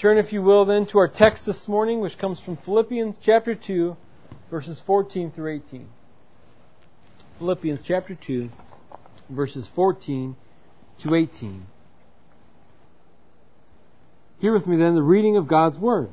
Turn, 0.00 0.16
if 0.16 0.32
you 0.32 0.40
will, 0.40 0.64
then 0.64 0.86
to 0.86 0.98
our 0.98 1.08
text 1.08 1.44
this 1.44 1.68
morning, 1.68 2.00
which 2.00 2.16
comes 2.16 2.40
from 2.40 2.56
Philippians 2.56 3.18
chapter 3.22 3.54
2, 3.54 3.94
verses 4.50 4.80
14 4.86 5.30
through 5.30 5.56
18. 5.56 5.86
Philippians 7.36 7.80
chapter 7.84 8.14
2, 8.14 8.48
verses 9.28 9.68
14 9.74 10.36
to 11.02 11.14
18. 11.14 11.66
Hear 14.38 14.54
with 14.54 14.66
me 14.66 14.78
then 14.78 14.94
the 14.94 15.02
reading 15.02 15.36
of 15.36 15.46
God's 15.46 15.76
Word. 15.76 16.08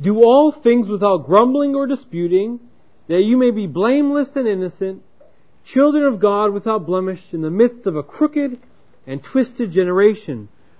Do 0.00 0.24
all 0.24 0.50
things 0.50 0.88
without 0.88 1.26
grumbling 1.26 1.74
or 1.74 1.86
disputing, 1.86 2.60
that 3.08 3.20
you 3.20 3.36
may 3.36 3.50
be 3.50 3.66
blameless 3.66 4.30
and 4.34 4.48
innocent, 4.48 5.02
children 5.66 6.04
of 6.04 6.20
God 6.20 6.54
without 6.54 6.86
blemish 6.86 7.20
in 7.32 7.42
the 7.42 7.50
midst 7.50 7.86
of 7.86 7.96
a 7.96 8.02
crooked 8.02 8.58
and 9.06 9.22
twisted 9.22 9.72
generation, 9.72 10.48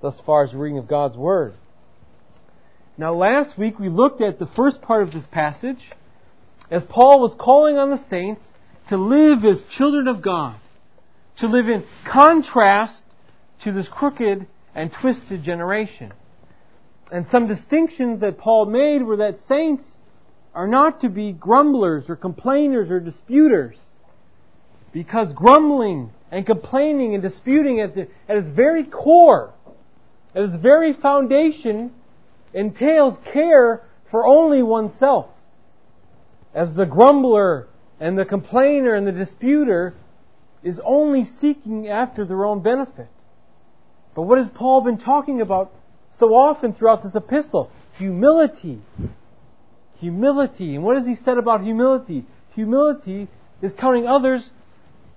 Thus 0.00 0.20
far 0.20 0.44
as 0.44 0.54
reading 0.54 0.78
of 0.78 0.88
God's 0.88 1.16
Word. 1.16 1.54
Now 2.96 3.14
last 3.14 3.58
week 3.58 3.78
we 3.78 3.88
looked 3.88 4.20
at 4.20 4.38
the 4.38 4.46
first 4.46 4.80
part 4.82 5.02
of 5.02 5.12
this 5.12 5.26
passage 5.26 5.90
as 6.70 6.84
Paul 6.84 7.20
was 7.20 7.34
calling 7.34 7.76
on 7.76 7.90
the 7.90 7.98
saints 8.08 8.42
to 8.88 8.96
live 8.96 9.44
as 9.44 9.62
children 9.64 10.08
of 10.08 10.22
God, 10.22 10.56
to 11.36 11.46
live 11.46 11.68
in 11.68 11.84
contrast 12.04 13.02
to 13.62 13.72
this 13.72 13.88
crooked 13.88 14.46
and 14.74 14.92
twisted 14.92 15.42
generation. 15.42 16.12
And 17.12 17.26
some 17.28 17.46
distinctions 17.46 18.20
that 18.20 18.38
Paul 18.38 18.66
made 18.66 19.02
were 19.02 19.16
that 19.16 19.38
saints 19.40 19.98
are 20.54 20.68
not 20.68 21.00
to 21.00 21.08
be 21.08 21.32
grumblers 21.32 22.08
or 22.08 22.16
complainers 22.16 22.90
or 22.90 23.00
disputers. 23.00 23.76
Because 24.92 25.32
grumbling 25.32 26.10
and 26.30 26.46
complaining 26.46 27.14
and 27.14 27.22
disputing 27.22 27.80
at, 27.80 27.94
the, 27.94 28.08
at 28.28 28.36
its 28.36 28.48
very 28.48 28.84
core, 28.84 29.52
its 30.34 30.54
very 30.54 30.92
foundation, 30.92 31.92
entails 32.52 33.18
care 33.32 33.82
for 34.10 34.26
only 34.26 34.62
oneself. 34.62 35.26
As 36.54 36.74
the 36.74 36.86
grumbler 36.86 37.68
and 38.00 38.18
the 38.18 38.24
complainer 38.24 38.94
and 38.94 39.06
the 39.06 39.12
disputer 39.12 39.94
is 40.62 40.80
only 40.84 41.24
seeking 41.24 41.88
after 41.88 42.24
their 42.24 42.44
own 42.44 42.60
benefit. 42.60 43.08
But 44.14 44.22
what 44.22 44.38
has 44.38 44.50
Paul 44.50 44.82
been 44.82 44.98
talking 44.98 45.40
about 45.40 45.72
so 46.12 46.34
often 46.34 46.74
throughout 46.74 47.02
this 47.02 47.14
epistle? 47.14 47.70
Humility. 47.96 48.80
Humility. 50.00 50.74
And 50.74 50.84
what 50.84 50.96
has 50.96 51.06
he 51.06 51.14
said 51.14 51.38
about 51.38 51.62
humility? 51.62 52.26
Humility 52.54 53.28
is 53.62 53.72
counting 53.72 54.06
others 54.06 54.50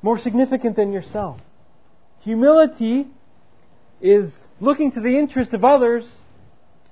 more 0.02 0.20
significant 0.20 0.76
than 0.76 0.92
yourself. 0.92 1.40
Humility 2.22 3.08
is 4.04 4.32
looking 4.60 4.92
to 4.92 5.00
the 5.00 5.18
interest 5.18 5.54
of 5.54 5.64
others 5.64 6.08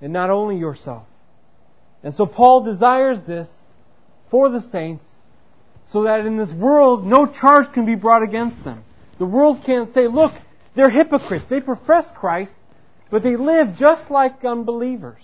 and 0.02 0.14
not 0.14 0.30
only 0.30 0.58
yourself. 0.58 1.04
And 2.04 2.16
so 2.16 2.26
Paul 2.26 2.64
desires 2.64 3.22
this 3.24 3.50
for 4.32 4.50
the 4.50 4.62
saints 4.62 5.06
so 5.86 6.04
that 6.04 6.26
in 6.26 6.38
this 6.38 6.52
world 6.52 7.06
no 7.06 7.28
charge 7.28 7.72
can 7.74 7.86
be 7.86 7.96
brought 7.96 8.24
against 8.24 8.64
them. 8.64 8.84
The 9.20 9.26
world 9.26 9.62
can't 9.66 9.94
say, 9.94 10.08
look, 10.08 10.34
they're 10.74 10.90
hypocrites. 10.90 11.46
They 11.50 11.60
profess 11.60 12.10
Christ, 12.16 12.56
but 13.10 13.24
they 13.24 13.36
live 13.36 13.76
just 13.76 14.10
like 14.10 14.44
unbelievers. 14.46 15.22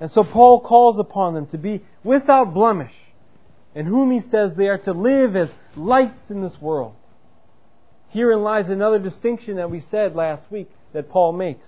And 0.00 0.10
so 0.10 0.24
Paul 0.24 0.60
calls 0.60 0.98
upon 0.98 1.34
them 1.34 1.46
to 1.48 1.58
be 1.58 1.84
without 2.02 2.54
blemish, 2.54 2.94
in 3.74 3.84
whom 3.84 4.10
he 4.10 4.20
says 4.20 4.54
they 4.54 4.68
are 4.68 4.78
to 4.78 4.92
live 4.92 5.36
as 5.36 5.50
lights 5.76 6.30
in 6.30 6.42
this 6.42 6.58
world. 6.60 6.94
Herein 8.08 8.42
lies 8.42 8.70
another 8.70 8.98
distinction 8.98 9.56
that 9.56 9.70
we 9.70 9.80
said 9.80 10.16
last 10.16 10.50
week 10.50 10.70
that 10.92 11.10
Paul 11.10 11.32
makes. 11.32 11.66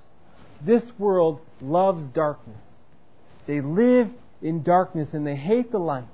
This 0.64 0.90
world 0.98 1.40
loves 1.60 2.02
darkness. 2.08 2.60
They 3.46 3.60
live 3.60 4.10
in 4.42 4.62
darkness 4.62 5.14
and 5.14 5.26
they 5.26 5.36
hate 5.36 5.70
the 5.70 5.78
light 5.78 6.08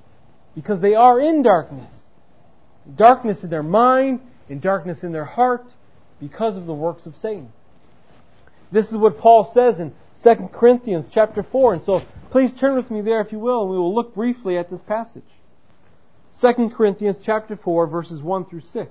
because 0.55 0.81
they 0.81 0.95
are 0.95 1.21
in 1.21 1.43
darkness. 1.43 1.93
Darkness 2.95 3.43
in 3.45 3.51
their 3.51 3.63
mind, 3.63 4.21
in 4.49 4.61
darkness 4.61 5.03
in 5.03 5.13
their 5.13 5.25
heart, 5.25 5.67
because 6.21 6.57
of 6.57 6.67
the 6.67 6.75
works 6.75 7.07
of 7.07 7.15
Satan. 7.15 7.53
This 8.73 8.87
is 8.87 8.97
what 8.97 9.19
Paul 9.19 9.51
says 9.53 9.79
in 9.81 9.93
2 10.23 10.49
Corinthians 10.53 11.07
chapter 11.13 11.43
4. 11.43 11.75
And 11.75 11.83
so 11.83 12.01
please 12.31 12.53
turn 12.53 12.77
with 12.77 12.91
me 12.91 13.01
there 13.01 13.21
if 13.21 13.33
you 13.33 13.39
will, 13.39 13.63
and 13.63 13.71
we 13.71 13.77
will 13.77 13.95
look 13.95 14.15
briefly 14.15 14.57
at 14.57 14.71
this 14.71 14.81
passage. 14.81 15.25
2 16.41 16.71
Corinthians 16.77 17.17
chapter 17.25 17.57
4 17.57 17.87
verses 17.87 18.21
1 18.21 18.47
through 18.47 18.63
6. 18.63 18.91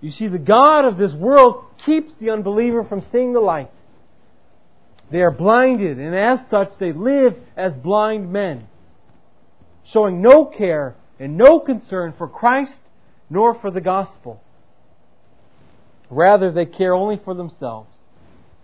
You 0.00 0.10
see, 0.10 0.28
the 0.28 0.38
God 0.38 0.84
of 0.84 0.98
this 0.98 1.12
world 1.12 1.64
keeps 1.84 2.14
the 2.16 2.30
unbeliever 2.30 2.84
from 2.84 3.04
seeing 3.10 3.32
the 3.32 3.40
light. 3.40 3.70
They 5.10 5.22
are 5.22 5.30
blinded, 5.30 5.98
and 5.98 6.14
as 6.14 6.48
such, 6.48 6.78
they 6.78 6.92
live 6.92 7.36
as 7.56 7.76
blind 7.76 8.32
men, 8.32 8.66
showing 9.84 10.20
no 10.20 10.44
care 10.44 10.96
and 11.18 11.36
no 11.36 11.60
concern 11.60 12.12
for 12.16 12.28
Christ 12.28 12.80
nor 13.30 13.54
for 13.54 13.70
the 13.70 13.80
gospel. 13.80 14.42
Rather, 16.10 16.52
they 16.52 16.66
care 16.66 16.94
only 16.94 17.16
for 17.24 17.34
themselves. 17.34 17.96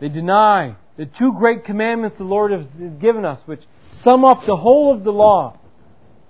They 0.00 0.08
deny 0.08 0.76
the 0.96 1.06
two 1.06 1.32
great 1.32 1.64
commandments 1.64 2.18
the 2.18 2.24
Lord 2.24 2.52
has 2.52 2.66
given 3.00 3.24
us, 3.24 3.40
which 3.46 3.62
sum 3.90 4.24
up 4.24 4.44
the 4.44 4.56
whole 4.56 4.92
of 4.92 5.04
the 5.04 5.12
law 5.12 5.58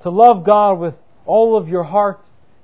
to 0.03 0.11
love 0.11 0.45
God 0.45 0.79
with 0.79 0.95
all 1.27 1.57
of 1.57 1.69
your 1.69 1.85
heart, 1.85 2.21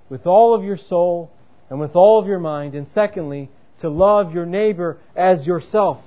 with 0.08 0.26
all 0.26 0.55
of 0.55 0.64
your 0.64 0.76
soul, 0.76 1.31
and 1.70 1.81
with 1.81 1.97
all 1.97 2.19
of 2.19 2.26
your 2.26 2.38
mind, 2.38 2.75
and 2.75 2.88
secondly, 2.88 3.50
to 3.81 3.88
love 3.88 4.35
your 4.35 4.47
neighbor 4.47 4.99
as 5.15 5.47
yourself. 5.47 6.00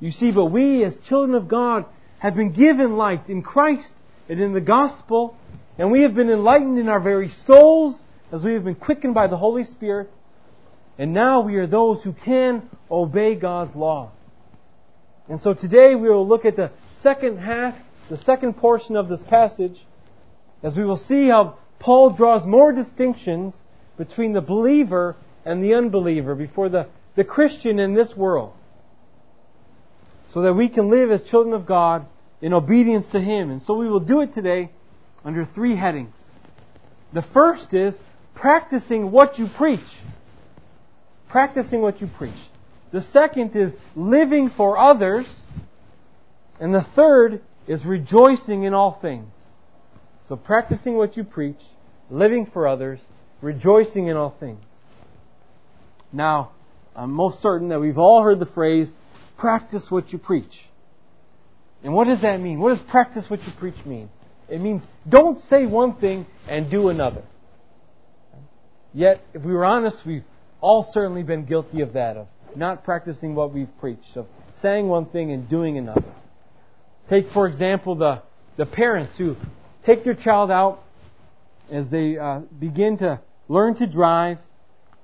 You 0.00 0.10
see, 0.10 0.32
but 0.32 0.46
we 0.46 0.84
as 0.84 0.96
children 1.08 1.34
of 1.34 1.48
God 1.48 1.84
have 2.18 2.34
been 2.34 2.52
given 2.52 2.96
light 2.96 3.28
in 3.28 3.42
Christ 3.42 3.92
and 4.28 4.40
in 4.40 4.52
the 4.52 4.60
gospel, 4.60 5.36
and 5.78 5.90
we 5.90 6.02
have 6.02 6.14
been 6.14 6.30
enlightened 6.30 6.78
in 6.78 6.88
our 6.88 7.00
very 7.00 7.30
souls 7.46 8.00
as 8.32 8.44
we 8.44 8.54
have 8.54 8.64
been 8.64 8.74
quickened 8.74 9.14
by 9.14 9.26
the 9.26 9.36
Holy 9.36 9.64
Spirit, 9.64 10.10
and 10.98 11.12
now 11.12 11.40
we 11.40 11.56
are 11.56 11.66
those 11.66 12.02
who 12.02 12.12
can 12.12 12.68
obey 12.90 13.34
God's 13.34 13.74
law. 13.74 14.10
And 15.28 15.40
so 15.40 15.54
today 15.54 15.94
we 15.94 16.08
will 16.08 16.26
look 16.26 16.44
at 16.44 16.56
the 16.56 16.70
second 17.00 17.38
half, 17.38 17.74
the 18.10 18.16
second 18.16 18.54
portion 18.54 18.96
of 18.96 19.08
this 19.08 19.22
passage, 19.22 19.86
as 20.62 20.74
we 20.74 20.84
will 20.84 20.96
see 20.96 21.28
how 21.28 21.58
Paul 21.78 22.10
draws 22.10 22.44
more 22.44 22.72
distinctions 22.72 23.60
between 23.96 24.32
the 24.32 24.40
believer 24.40 25.16
and 25.44 25.62
the 25.62 25.74
unbeliever, 25.74 26.34
before 26.34 26.68
the, 26.68 26.86
the 27.16 27.24
Christian 27.24 27.78
in 27.78 27.94
this 27.94 28.16
world. 28.16 28.52
So 30.32 30.42
that 30.42 30.54
we 30.54 30.68
can 30.68 30.88
live 30.90 31.10
as 31.10 31.22
children 31.22 31.54
of 31.54 31.66
God 31.66 32.06
in 32.40 32.52
obedience 32.52 33.06
to 33.08 33.20
Him. 33.20 33.50
And 33.50 33.62
so 33.62 33.74
we 33.74 33.88
will 33.88 34.00
do 34.00 34.20
it 34.20 34.32
today 34.32 34.70
under 35.24 35.44
three 35.44 35.76
headings. 35.76 36.18
The 37.12 37.22
first 37.22 37.74
is 37.74 37.98
practicing 38.34 39.10
what 39.10 39.38
you 39.38 39.46
preach. 39.46 39.80
Practicing 41.28 41.80
what 41.82 42.00
you 42.00 42.06
preach. 42.06 42.32
The 42.92 43.02
second 43.02 43.54
is 43.54 43.72
living 43.94 44.50
for 44.50 44.78
others. 44.78 45.26
And 46.60 46.74
the 46.74 46.86
third 46.94 47.42
is 47.66 47.84
rejoicing 47.84 48.64
in 48.64 48.74
all 48.74 48.92
things. 48.92 49.30
So 50.28 50.36
practicing 50.36 50.96
what 50.96 51.16
you 51.16 51.24
preach, 51.24 51.60
living 52.10 52.46
for 52.46 52.66
others, 52.66 53.00
rejoicing 53.42 54.06
in 54.06 54.16
all 54.16 54.34
things. 54.40 54.64
Now, 56.12 56.52
I'm 56.96 57.10
most 57.10 57.40
certain 57.40 57.68
that 57.68 57.80
we've 57.80 57.98
all 57.98 58.22
heard 58.22 58.38
the 58.38 58.46
phrase, 58.46 58.90
practice 59.36 59.90
what 59.90 60.12
you 60.12 60.18
preach. 60.18 60.66
And 61.82 61.92
what 61.92 62.06
does 62.06 62.22
that 62.22 62.40
mean? 62.40 62.60
What 62.60 62.70
does 62.70 62.80
practice 62.80 63.28
what 63.28 63.42
you 63.44 63.52
preach 63.58 63.84
mean? 63.84 64.08
It 64.48 64.60
means 64.60 64.82
don't 65.08 65.38
say 65.38 65.66
one 65.66 65.96
thing 65.96 66.26
and 66.48 66.70
do 66.70 66.88
another. 66.88 67.22
Yet, 68.94 69.20
if 69.34 69.42
we 69.42 69.52
were 69.52 69.64
honest, 69.64 70.04
we've 70.06 70.24
all 70.60 70.84
certainly 70.92 71.22
been 71.22 71.44
guilty 71.44 71.80
of 71.80 71.94
that, 71.94 72.16
of 72.16 72.28
not 72.54 72.84
practicing 72.84 73.34
what 73.34 73.52
we've 73.52 73.70
preached, 73.80 74.16
of 74.16 74.26
saying 74.60 74.86
one 74.86 75.06
thing 75.06 75.32
and 75.32 75.48
doing 75.48 75.78
another. 75.78 76.04
Take, 77.08 77.30
for 77.30 77.46
example, 77.48 77.94
the, 77.96 78.22
the 78.56 78.66
parents 78.66 79.16
who 79.16 79.36
take 79.84 80.04
their 80.04 80.14
child 80.14 80.50
out 80.50 80.82
as 81.70 81.90
they 81.90 82.18
uh, 82.18 82.40
begin 82.58 82.98
to 82.98 83.20
learn 83.52 83.74
to 83.74 83.86
drive, 83.86 84.38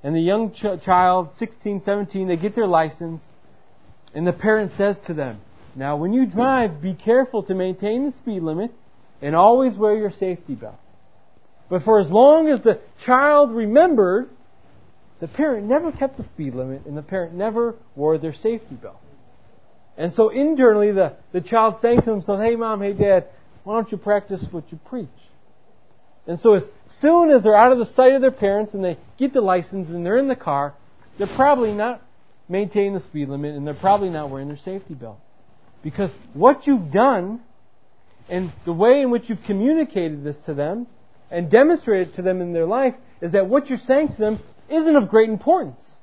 and 0.03 0.15
the 0.15 0.21
young 0.21 0.53
ch- 0.53 0.83
child, 0.83 1.35
16, 1.35 1.83
17, 1.83 2.29
they 2.29 2.37
get 2.37 2.55
their 2.55 2.67
license, 2.67 3.23
and 4.15 4.27
the 4.27 4.33
parent 4.33 4.73
says 4.73 4.99
to 5.07 5.13
them, 5.13 5.41
Now, 5.77 5.97
when 5.97 6.15
you 6.15 6.25
drive, 6.25 6.81
be 6.81 6.95
careful 6.95 7.43
to 7.45 7.55
maintain 7.55 8.07
the 8.07 8.13
speed 8.13 8.43
limit 8.43 8.73
and 9.21 9.37
always 9.37 9.75
wear 9.75 9.97
your 9.97 10.11
safety 10.11 10.55
belt. 10.55 10.79
But 11.69 11.83
for 11.83 12.01
as 12.01 12.11
long 12.11 12.49
as 12.49 12.63
the 12.63 12.81
child 13.05 13.51
remembered, 13.51 14.31
the 15.21 15.29
parent 15.29 15.67
never 15.67 15.93
kept 15.93 16.17
the 16.17 16.23
speed 16.23 16.55
limit 16.55 16.87
and 16.87 16.97
the 16.97 17.03
parent 17.03 17.35
never 17.35 17.75
wore 17.95 18.17
their 18.17 18.33
safety 18.33 18.77
belt. 18.77 19.01
And 19.99 20.15
so 20.15 20.31
internally, 20.31 20.93
the, 20.93 21.17
the 21.33 21.43
child 21.43 21.81
saying 21.83 22.03
to 22.03 22.11
himself, 22.13 22.41
Hey 22.41 22.57
mom, 22.57 22.81
hey 22.81 22.95
dad, 22.95 23.27
why 23.65 23.75
don't 23.75 23.91
you 23.93 23.99
practice 23.99 24.47
what 24.51 24.71
you 24.71 24.79
preach? 24.87 25.09
And 26.29 26.39
so 26.39 26.55
as 26.55 26.69
soon 26.89 27.31
as 27.31 27.43
they're 27.43 27.57
out 27.57 27.73
of 27.73 27.79
the 27.79 27.87
sight 27.87 28.13
of 28.13 28.21
their 28.21 28.31
parents 28.31 28.75
and 28.75 28.85
they 28.85 28.99
get 29.17 29.33
the 29.33 29.41
license 29.41 29.89
and 29.89 30.05
they're 30.05 30.19
in 30.19 30.29
the 30.29 30.37
car, 30.37 30.75
they're 31.17 31.27
probably 31.27 31.73
not 31.73 32.03
maintaining 32.51 32.93
the 32.93 33.01
speed 33.01 33.31
limit 33.31 33.57
and 33.57 33.67
they're 33.67 33.75
probably 33.75 34.11
not 34.11 34.29
wearing 34.29 34.49
their 34.49 34.59
safety 34.59 34.95
belt. 34.95 35.19
Because 35.83 36.13
what 36.35 36.67
you've 36.67 36.93
done 36.93 37.41
and 38.29 38.53
the 38.67 38.75
way 38.75 39.01
in 39.01 39.11
which 39.11 39.31
you've 39.31 39.43
communicated 39.45 40.23
this 40.23 40.37
to 40.45 40.53
them 40.53 40.87
and 41.31 41.51
demonstrated 41.51 42.15
to 42.17 42.23
them 42.23 42.43
in 42.43 42.53
their 42.53 42.67
life 42.67 42.95
is 43.23 43.33
that 43.33 43.47
what 43.47 43.71
you're 43.71 43.79
saying 43.79 44.09
to 44.09 44.17
them 44.19 44.39
isn't 44.69 44.97
of 44.97 45.09
great 45.09 45.31
importance. 45.31 45.97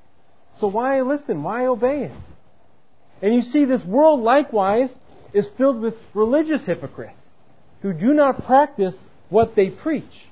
So 0.56 0.68
why 0.68 1.02
listen? 1.02 1.44
Why 1.44 1.68
obey 1.68 2.06
it? 2.06 2.12
And 3.22 3.34
you 3.34 3.44
see, 3.44 3.66
this 3.66 3.84
world 3.84 4.22
likewise 4.22 4.90
is 5.34 5.48
filled 5.56 5.80
with 5.82 5.96
religious 6.16 6.66
hypocrites 6.66 7.24
who 7.82 7.94
do 7.94 8.14
not 8.14 8.46
practice 8.46 9.06
what 9.36 9.54
they 9.54 9.70
preach. 9.70 10.30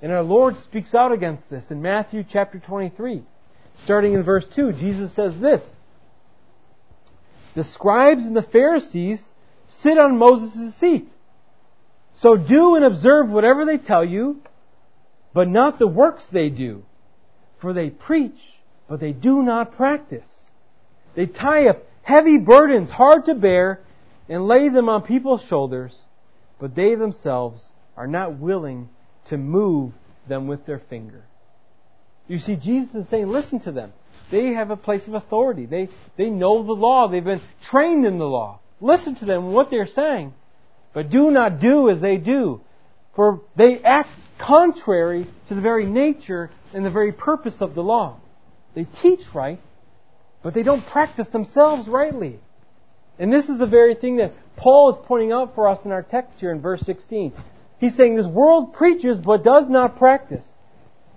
And 0.00 0.12
our 0.12 0.22
Lord 0.22 0.56
speaks 0.58 0.94
out 0.94 1.10
against 1.10 1.50
this 1.50 1.72
in 1.72 1.82
Matthew 1.82 2.22
chapter 2.22 2.60
23. 2.60 3.24
Starting 3.74 4.12
in 4.12 4.22
verse 4.22 4.46
2, 4.46 4.74
Jesus 4.74 5.12
says 5.12 5.36
this 5.40 5.68
The 7.56 7.64
scribes 7.64 8.24
and 8.24 8.36
the 8.36 8.44
Pharisees 8.44 9.20
sit 9.66 9.98
on 9.98 10.18
Moses' 10.18 10.72
seat. 10.76 11.08
So 12.14 12.36
do 12.36 12.76
and 12.76 12.84
observe 12.84 13.28
whatever 13.28 13.64
they 13.64 13.76
tell 13.76 14.04
you, 14.04 14.40
but 15.34 15.48
not 15.48 15.80
the 15.80 15.88
works 15.88 16.28
they 16.30 16.48
do. 16.48 16.84
For 17.60 17.72
they 17.72 17.90
preach, 17.90 18.40
but 18.88 19.00
they 19.00 19.12
do 19.12 19.42
not 19.42 19.74
practice. 19.74 20.32
They 21.16 21.26
tie 21.26 21.66
up 21.66 21.82
heavy 22.02 22.38
burdens 22.38 22.90
hard 22.90 23.24
to 23.24 23.34
bear 23.34 23.80
and 24.28 24.46
lay 24.46 24.68
them 24.68 24.88
on 24.88 25.02
people's 25.02 25.42
shoulders, 25.42 25.92
but 26.60 26.76
they 26.76 26.94
themselves 26.94 27.71
are 27.96 28.06
not 28.06 28.38
willing 28.38 28.88
to 29.28 29.36
move 29.36 29.92
them 30.28 30.46
with 30.46 30.66
their 30.66 30.78
finger. 30.78 31.24
You 32.28 32.38
see, 32.38 32.56
Jesus 32.56 32.94
is 32.94 33.08
saying, 33.08 33.28
listen 33.28 33.60
to 33.60 33.72
them. 33.72 33.92
They 34.30 34.54
have 34.54 34.70
a 34.70 34.76
place 34.76 35.06
of 35.06 35.14
authority. 35.14 35.66
They, 35.66 35.88
they 36.16 36.30
know 36.30 36.62
the 36.62 36.72
law. 36.72 37.08
They've 37.08 37.22
been 37.22 37.42
trained 37.62 38.06
in 38.06 38.18
the 38.18 38.26
law. 38.26 38.60
Listen 38.80 39.14
to 39.16 39.24
them, 39.24 39.52
what 39.52 39.70
they're 39.70 39.86
saying. 39.86 40.32
But 40.94 41.10
do 41.10 41.30
not 41.30 41.60
do 41.60 41.88
as 41.90 42.00
they 42.00 42.16
do, 42.16 42.60
for 43.14 43.42
they 43.56 43.78
act 43.82 44.10
contrary 44.38 45.26
to 45.48 45.54
the 45.54 45.60
very 45.60 45.86
nature 45.86 46.50
and 46.72 46.84
the 46.84 46.90
very 46.90 47.12
purpose 47.12 47.56
of 47.60 47.74
the 47.74 47.82
law. 47.82 48.20
They 48.74 48.86
teach 49.02 49.20
right, 49.34 49.60
but 50.42 50.54
they 50.54 50.62
don't 50.62 50.84
practice 50.84 51.28
themselves 51.28 51.88
rightly. 51.88 52.40
And 53.18 53.32
this 53.32 53.48
is 53.48 53.58
the 53.58 53.66
very 53.66 53.94
thing 53.94 54.16
that 54.16 54.32
Paul 54.56 54.92
is 54.92 54.98
pointing 55.06 55.32
out 55.32 55.54
for 55.54 55.68
us 55.68 55.84
in 55.84 55.92
our 55.92 56.02
text 56.02 56.34
here 56.38 56.50
in 56.50 56.60
verse 56.60 56.80
16. 56.80 57.32
He's 57.82 57.96
saying 57.96 58.14
this 58.14 58.26
world 58.28 58.74
preaches 58.74 59.18
but 59.18 59.42
does 59.42 59.68
not 59.68 59.98
practice. 59.98 60.46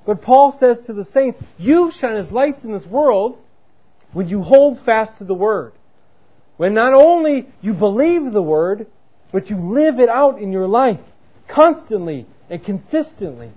But 0.03 0.23
Paul 0.23 0.51
says 0.51 0.83
to 0.88 0.94
the 0.94 1.06
saints, 1.06 1.38
you 1.59 1.91
shine 1.91 2.17
as 2.17 2.31
lights 2.31 2.63
in 2.63 2.73
this 2.73 2.88
world 2.88 3.38
when 4.13 4.29
you 4.29 4.41
hold 4.41 4.81
fast 4.81 5.19
to 5.19 5.25
the 5.25 5.35
word. 5.35 5.73
When 6.57 6.73
not 6.73 6.95
only 6.95 7.47
you 7.62 7.75
believe 7.75 8.31
the 8.31 8.41
word, 8.41 8.88
but 9.31 9.51
you 9.51 9.57
live 9.57 10.00
it 10.00 10.09
out 10.09 10.41
in 10.41 10.51
your 10.51 10.67
life 10.67 11.00
constantly 11.47 12.25
and 12.50 12.63
consistently. 12.63 13.51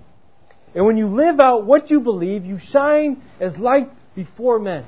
And 0.75 0.85
when 0.85 0.99
you 0.99 1.09
live 1.09 1.41
out 1.41 1.65
what 1.65 1.91
you 1.91 2.01
believe, 2.01 2.45
you 2.45 2.59
shine 2.59 3.23
as 3.41 3.57
lights 3.57 3.97
before 4.15 4.59
men. 4.59 4.85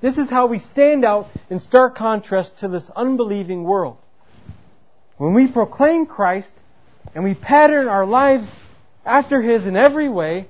This 0.00 0.18
is 0.18 0.28
how 0.28 0.46
we 0.46 0.58
stand 0.58 1.04
out 1.04 1.28
in 1.48 1.60
stark 1.60 1.94
contrast 1.94 2.58
to 2.58 2.66
this 2.66 2.90
unbelieving 2.96 3.62
world. 3.62 3.98
When 5.16 5.32
we 5.32 5.46
proclaim 5.46 6.04
Christ 6.04 6.52
and 7.14 7.24
we 7.24 7.34
pattern 7.34 7.88
our 7.88 8.06
lives 8.06 8.48
after 9.04 9.40
His 9.40 9.66
in 9.66 9.76
every 9.76 10.08
way, 10.08 10.46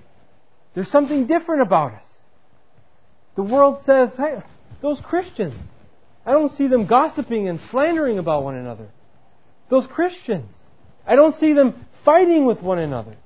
there's 0.74 0.90
something 0.90 1.26
different 1.26 1.62
about 1.62 1.92
us. 1.92 2.06
The 3.36 3.42
world 3.42 3.82
says, 3.84 4.16
hey, 4.16 4.42
those 4.82 5.00
Christians, 5.00 5.54
I 6.26 6.32
don't 6.32 6.50
see 6.50 6.66
them 6.66 6.86
gossiping 6.86 7.48
and 7.48 7.60
slandering 7.70 8.18
about 8.18 8.44
one 8.44 8.56
another. 8.56 8.88
Those 9.70 9.86
Christians, 9.86 10.54
I 11.06 11.16
don't 11.16 11.34
see 11.36 11.52
them 11.52 11.86
fighting 12.04 12.46
with 12.46 12.62
one 12.62 12.78
another. 12.78 13.16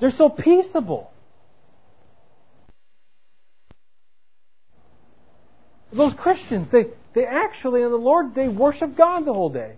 They're 0.00 0.10
so 0.10 0.28
peaceable. 0.28 1.10
Those 5.92 6.14
Christians, 6.14 6.70
they, 6.70 6.86
they 7.14 7.24
actually 7.24 7.82
on 7.82 7.90
the 7.90 7.96
Lord's 7.96 8.32
Day 8.32 8.48
worship 8.48 8.96
God 8.96 9.24
the 9.24 9.32
whole 9.32 9.50
day. 9.50 9.76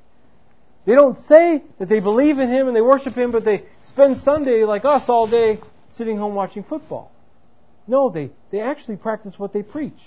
They 0.86 0.94
don't 0.94 1.16
say 1.16 1.62
that 1.78 1.88
they 1.88 2.00
believe 2.00 2.38
in 2.38 2.48
Him 2.48 2.66
and 2.66 2.76
they 2.76 2.80
worship 2.80 3.14
Him, 3.14 3.30
but 3.30 3.44
they 3.44 3.64
spend 3.82 4.18
Sunday 4.18 4.64
like 4.64 4.84
us 4.84 5.08
all 5.08 5.26
day 5.26 5.60
sitting 5.96 6.16
home 6.16 6.34
watching 6.34 6.62
football. 6.62 7.12
No, 7.86 8.08
they, 8.08 8.30
they 8.50 8.60
actually 8.60 8.96
practice 8.96 9.38
what 9.38 9.52
they 9.52 9.62
preach. 9.62 9.98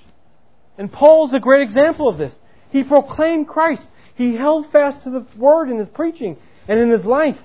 And 0.78 0.92
Paul's 0.92 1.34
a 1.34 1.40
great 1.40 1.62
example 1.62 2.08
of 2.08 2.18
this. 2.18 2.36
He 2.72 2.84
proclaimed 2.84 3.48
Christ. 3.48 3.88
He 4.16 4.36
held 4.36 4.72
fast 4.72 5.04
to 5.04 5.12
the 5.12 5.26
Word 5.38 5.70
in 5.70 5.78
his 5.78 5.88
preaching 5.88 6.38
and 6.68 6.80
in 6.80 6.90
his 6.90 7.06
life. 7.06 7.38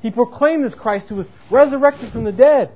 He 0.00 0.10
proclaimed 0.10 0.64
this 0.64 0.74
Christ 0.74 1.08
who 1.08 1.16
was 1.16 1.28
resurrected 1.50 2.12
from 2.12 2.24
the 2.24 2.32
dead. 2.32 2.70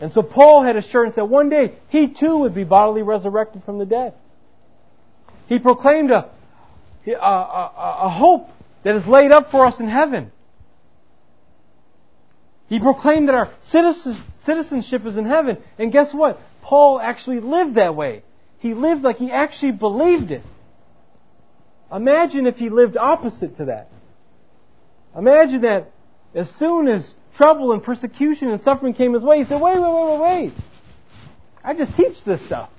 And 0.00 0.12
so 0.12 0.22
Paul 0.22 0.62
had 0.62 0.76
assurance 0.76 1.16
that 1.16 1.26
one 1.26 1.48
day 1.48 1.74
he 1.88 2.08
too 2.08 2.38
would 2.38 2.54
be 2.54 2.64
bodily 2.64 3.02
resurrected 3.02 3.64
from 3.64 3.78
the 3.78 3.86
dead. 3.86 4.14
He 5.46 5.58
proclaimed 5.58 6.10
a, 6.10 6.30
a, 7.06 7.12
a, 7.12 7.96
a 8.02 8.08
hope 8.08 8.48
that 8.84 8.94
is 8.94 9.06
laid 9.06 9.32
up 9.32 9.50
for 9.50 9.66
us 9.66 9.80
in 9.80 9.88
heaven. 9.88 10.30
He 12.68 12.78
proclaimed 12.78 13.28
that 13.28 13.34
our 13.34 13.50
citizenship 13.62 15.04
is 15.04 15.16
in 15.16 15.26
heaven. 15.26 15.58
And 15.78 15.90
guess 15.92 16.14
what? 16.14 16.38
Paul 16.62 17.00
actually 17.00 17.40
lived 17.40 17.74
that 17.74 17.94
way. 17.94 18.22
He 18.58 18.74
lived 18.74 19.02
like 19.02 19.16
he 19.16 19.30
actually 19.30 19.72
believed 19.72 20.30
it. 20.30 20.42
Imagine 21.92 22.46
if 22.46 22.56
he 22.56 22.70
lived 22.70 22.96
opposite 22.96 23.56
to 23.56 23.66
that. 23.66 23.90
Imagine 25.16 25.60
that 25.62 25.90
as 26.34 26.50
soon 26.50 26.88
as 26.88 27.14
trouble 27.36 27.72
and 27.72 27.82
persecution 27.82 28.48
and 28.48 28.60
suffering 28.60 28.94
came 28.94 29.12
his 29.12 29.22
way, 29.22 29.38
he 29.38 29.44
said, 29.44 29.60
wait, 29.60 29.76
wait, 29.76 29.92
wait, 29.92 30.10
wait, 30.10 30.20
wait. 30.20 30.52
I 31.62 31.74
just 31.74 31.94
teach 31.96 32.24
this 32.24 32.44
stuff. 32.46 32.70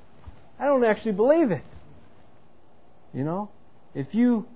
I 0.59 0.65
don't 0.65 0.83
actually 0.83 1.13
believe 1.13 1.51
it. 1.51 1.63
You 3.13 3.23
know, 3.23 3.49
if 3.93 4.13
you 4.15 4.47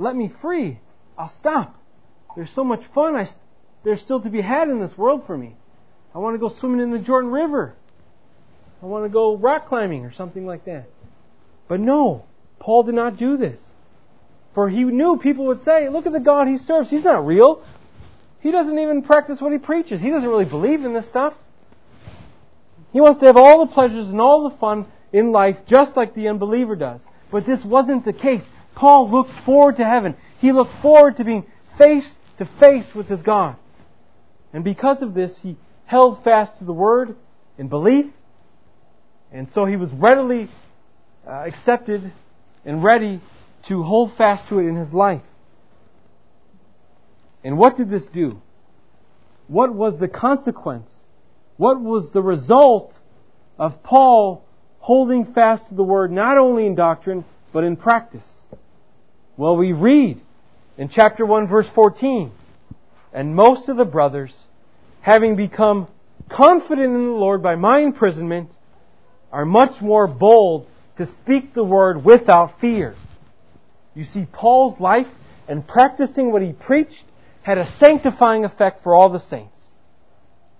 let 0.00 0.16
me 0.16 0.32
free, 0.40 0.80
I'll 1.18 1.28
stop. 1.28 1.78
There's 2.34 2.50
so 2.50 2.64
much 2.64 2.84
fun 2.86 3.14
I, 3.16 3.28
there's 3.84 4.00
still 4.00 4.20
to 4.20 4.30
be 4.30 4.40
had 4.40 4.68
in 4.68 4.80
this 4.80 4.96
world 4.96 5.26
for 5.26 5.36
me. 5.36 5.54
I 6.14 6.18
want 6.18 6.34
to 6.34 6.38
go 6.38 6.48
swimming 6.48 6.80
in 6.80 6.90
the 6.90 6.98
Jordan 6.98 7.30
River. 7.30 7.76
I 8.82 8.86
want 8.86 9.04
to 9.04 9.10
go 9.10 9.36
rock 9.36 9.66
climbing 9.66 10.06
or 10.06 10.12
something 10.12 10.46
like 10.46 10.64
that. 10.64 10.88
But 11.68 11.80
no, 11.80 12.24
Paul 12.58 12.84
did 12.84 12.94
not 12.94 13.18
do 13.18 13.36
this. 13.36 13.62
For 14.54 14.70
he 14.70 14.84
knew 14.84 15.18
people 15.18 15.46
would 15.46 15.62
say, 15.64 15.88
look 15.90 16.06
at 16.06 16.12
the 16.12 16.18
God 16.18 16.48
he 16.48 16.56
serves. 16.56 16.88
He's 16.88 17.04
not 17.04 17.26
real. 17.26 17.62
He 18.40 18.50
doesn't 18.50 18.78
even 18.78 19.02
practice 19.02 19.40
what 19.40 19.52
he 19.52 19.58
preaches. 19.58 20.00
He 20.00 20.08
doesn't 20.08 20.28
really 20.28 20.46
believe 20.46 20.84
in 20.84 20.94
this 20.94 21.06
stuff. 21.06 21.34
He 22.92 23.00
wants 23.02 23.20
to 23.20 23.26
have 23.26 23.36
all 23.36 23.66
the 23.66 23.72
pleasures 23.72 24.08
and 24.08 24.20
all 24.20 24.48
the 24.48 24.56
fun 24.56 24.86
in 25.12 25.30
life 25.30 25.58
just 25.66 25.94
like 25.94 26.14
the 26.14 26.28
unbeliever 26.28 26.74
does. 26.74 27.02
But 27.30 27.44
this 27.44 27.62
wasn't 27.62 28.06
the 28.06 28.14
case. 28.14 28.42
Paul 28.80 29.10
looked 29.10 29.32
forward 29.44 29.76
to 29.76 29.84
heaven. 29.84 30.16
He 30.38 30.52
looked 30.52 30.72
forward 30.80 31.18
to 31.18 31.24
being 31.24 31.44
face 31.76 32.16
to 32.38 32.46
face 32.46 32.94
with 32.94 33.08
his 33.08 33.20
God. 33.20 33.56
And 34.54 34.64
because 34.64 35.02
of 35.02 35.12
this, 35.12 35.38
he 35.42 35.58
held 35.84 36.24
fast 36.24 36.58
to 36.60 36.64
the 36.64 36.72
word 36.72 37.14
in 37.58 37.68
belief. 37.68 38.06
And 39.30 39.50
so 39.50 39.66
he 39.66 39.76
was 39.76 39.90
readily 39.90 40.48
uh, 41.26 41.30
accepted 41.30 42.10
and 42.64 42.82
ready 42.82 43.20
to 43.68 43.82
hold 43.82 44.16
fast 44.16 44.48
to 44.48 44.60
it 44.60 44.66
in 44.66 44.76
his 44.76 44.94
life. 44.94 45.20
And 47.44 47.58
what 47.58 47.76
did 47.76 47.90
this 47.90 48.06
do? 48.06 48.40
What 49.46 49.74
was 49.74 49.98
the 49.98 50.08
consequence? 50.08 50.88
What 51.58 51.78
was 51.78 52.12
the 52.12 52.22
result 52.22 52.98
of 53.58 53.82
Paul 53.82 54.42
holding 54.78 55.34
fast 55.34 55.68
to 55.68 55.74
the 55.74 55.84
word 55.84 56.10
not 56.10 56.38
only 56.38 56.64
in 56.64 56.74
doctrine, 56.74 57.26
but 57.52 57.62
in 57.62 57.76
practice? 57.76 58.39
Well, 59.36 59.56
we 59.56 59.72
read 59.72 60.20
in 60.76 60.88
chapter 60.88 61.24
1 61.24 61.46
verse 61.46 61.68
14, 61.68 62.30
and 63.12 63.34
most 63.34 63.68
of 63.68 63.76
the 63.76 63.84
brothers, 63.84 64.34
having 65.00 65.36
become 65.36 65.88
confident 66.28 66.94
in 66.94 67.04
the 67.04 67.12
Lord 67.12 67.42
by 67.42 67.56
my 67.56 67.80
imprisonment, 67.80 68.50
are 69.32 69.44
much 69.44 69.80
more 69.80 70.06
bold 70.06 70.66
to 70.96 71.06
speak 71.06 71.54
the 71.54 71.64
word 71.64 72.04
without 72.04 72.60
fear. 72.60 72.94
You 73.94 74.04
see, 74.04 74.26
Paul's 74.30 74.80
life 74.80 75.08
and 75.48 75.66
practicing 75.66 76.32
what 76.32 76.42
he 76.42 76.52
preached 76.52 77.04
had 77.42 77.58
a 77.58 77.66
sanctifying 77.78 78.44
effect 78.44 78.82
for 78.82 78.94
all 78.94 79.08
the 79.08 79.20
saints. 79.20 79.58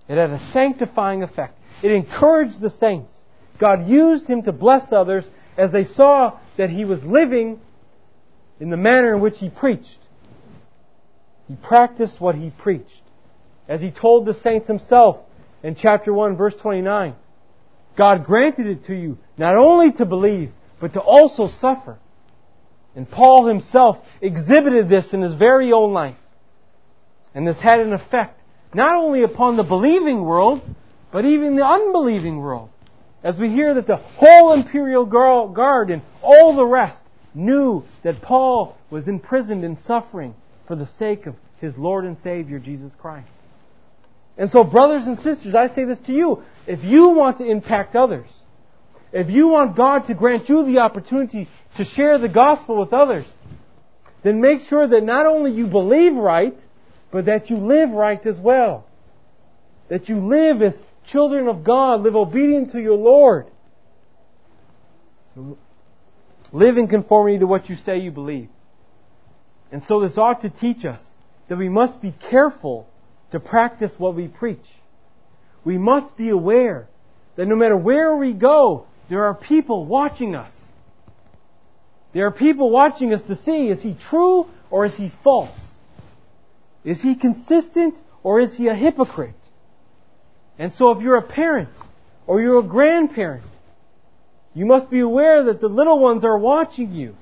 It 0.07 0.17
had 0.17 0.31
a 0.31 0.39
sanctifying 0.51 1.23
effect. 1.23 1.57
It 1.83 1.91
encouraged 1.91 2.59
the 2.59 2.69
saints. 2.69 3.15
God 3.59 3.87
used 3.87 4.27
him 4.27 4.43
to 4.43 4.51
bless 4.51 4.91
others 4.91 5.25
as 5.57 5.71
they 5.71 5.83
saw 5.83 6.39
that 6.57 6.69
he 6.69 6.83
was 6.83 7.03
living 7.03 7.61
in 8.61 8.69
the 8.69 8.77
manner 8.77 9.15
in 9.15 9.21
which 9.21 9.39
he 9.39 9.49
preached. 9.49 9.97
He 11.47 11.55
practiced 11.55 12.21
what 12.21 12.35
he 12.35 12.51
preached. 12.51 13.01
As 13.67 13.81
he 13.81 13.89
told 13.89 14.25
the 14.25 14.35
saints 14.35 14.67
himself 14.67 15.17
in 15.63 15.75
chapter 15.75 16.13
1 16.13 16.37
verse 16.37 16.55
29, 16.55 17.15
God 17.97 18.23
granted 18.23 18.67
it 18.67 18.85
to 18.85 18.93
you 18.93 19.17
not 19.35 19.57
only 19.57 19.91
to 19.93 20.05
believe, 20.05 20.51
but 20.79 20.93
to 20.93 21.01
also 21.01 21.47
suffer. 21.47 21.97
And 22.95 23.09
Paul 23.09 23.47
himself 23.47 23.97
exhibited 24.21 24.89
this 24.89 25.11
in 25.11 25.21
his 25.21 25.33
very 25.33 25.73
own 25.73 25.91
life. 25.91 26.17
And 27.33 27.47
this 27.47 27.59
had 27.59 27.79
an 27.79 27.93
effect 27.93 28.39
not 28.73 28.95
only 28.95 29.23
upon 29.23 29.57
the 29.57 29.63
believing 29.63 30.23
world, 30.23 30.61
but 31.11 31.25
even 31.25 31.55
the 31.55 31.65
unbelieving 31.65 32.37
world. 32.37 32.69
As 33.23 33.37
we 33.37 33.49
hear 33.49 33.73
that 33.73 33.87
the 33.87 33.97
whole 33.97 34.53
imperial 34.53 35.05
guard 35.05 35.89
and 35.89 36.01
all 36.21 36.55
the 36.55 36.65
rest 36.65 37.00
knew 37.33 37.83
that 38.03 38.21
Paul 38.21 38.77
was 38.89 39.07
imprisoned 39.07 39.63
and 39.63 39.79
suffering 39.79 40.35
for 40.67 40.75
the 40.75 40.87
sake 40.87 41.25
of 41.25 41.35
his 41.59 41.77
Lord 41.77 42.05
and 42.05 42.17
Savior, 42.17 42.59
Jesus 42.59 42.93
Christ. 42.95 43.27
And 44.37 44.49
so, 44.49 44.63
brothers 44.63 45.05
and 45.05 45.19
sisters, 45.19 45.53
I 45.53 45.67
say 45.67 45.85
this 45.85 45.99
to 45.99 46.13
you. 46.13 46.43
If 46.65 46.83
you 46.83 47.09
want 47.09 47.37
to 47.37 47.45
impact 47.45 47.95
others, 47.95 48.29
if 49.11 49.29
you 49.29 49.49
want 49.49 49.75
God 49.75 50.07
to 50.07 50.13
grant 50.13 50.49
you 50.49 50.65
the 50.65 50.79
opportunity 50.79 51.47
to 51.77 51.83
share 51.83 52.17
the 52.17 52.29
gospel 52.29 52.79
with 52.79 52.93
others, 52.93 53.25
then 54.23 54.39
make 54.39 54.61
sure 54.61 54.87
that 54.87 55.03
not 55.03 55.25
only 55.25 55.51
you 55.51 55.67
believe 55.67 56.15
right, 56.15 56.57
but 57.11 57.25
that 57.25 57.49
you 57.49 57.57
live 57.57 57.91
right 57.91 58.25
as 58.25 58.39
well. 58.39 58.85
That 59.89 60.07
you 60.07 60.19
live 60.19 60.61
as 60.61 60.81
children 61.05 61.47
of 61.47 61.63
God, 61.63 62.01
live 62.01 62.15
obedient 62.15 62.71
to 62.71 62.79
your 62.79 62.97
Lord. 62.97 63.47
Live 66.53 66.77
in 66.77 66.87
conformity 66.87 67.39
to 67.39 67.47
what 67.47 67.69
you 67.69 67.75
say 67.77 67.99
you 67.99 68.11
believe. 68.11 68.49
And 69.71 69.81
so 69.83 70.01
this 70.01 70.17
ought 70.17 70.41
to 70.41 70.49
teach 70.49 70.83
us 70.85 71.03
that 71.47 71.57
we 71.57 71.69
must 71.69 72.01
be 72.01 72.13
careful 72.29 72.87
to 73.31 73.39
practice 73.39 73.93
what 73.97 74.15
we 74.15 74.27
preach. 74.27 74.65
We 75.63 75.77
must 75.77 76.17
be 76.17 76.29
aware 76.29 76.87
that 77.35 77.47
no 77.47 77.55
matter 77.55 77.77
where 77.77 78.15
we 78.15 78.33
go, 78.33 78.85
there 79.09 79.23
are 79.23 79.35
people 79.35 79.85
watching 79.85 80.35
us. 80.35 80.53
There 82.13 82.25
are 82.25 82.31
people 82.31 82.69
watching 82.69 83.13
us 83.13 83.21
to 83.23 83.35
see, 83.37 83.69
is 83.69 83.81
he 83.81 83.93
true 83.93 84.47
or 84.69 84.85
is 84.85 84.95
he 84.95 85.11
false? 85.23 85.57
Is 86.83 87.01
he 87.01 87.15
consistent 87.15 87.97
or 88.23 88.41
is 88.41 88.55
he 88.55 88.67
a 88.67 88.75
hypocrite? 88.75 89.35
And 90.59 90.73
so 90.73 90.91
if 90.91 91.01
you're 91.01 91.17
a 91.17 91.21
parent 91.21 91.69
or 92.27 92.41
you're 92.41 92.59
a 92.59 92.63
grandparent, 92.63 93.45
you 94.53 94.65
must 94.65 94.89
be 94.89 94.99
aware 94.99 95.43
that 95.45 95.61
the 95.61 95.67
little 95.67 95.99
ones 95.99 96.23
are 96.23 96.37
watching 96.37 96.93
you. 96.93 97.15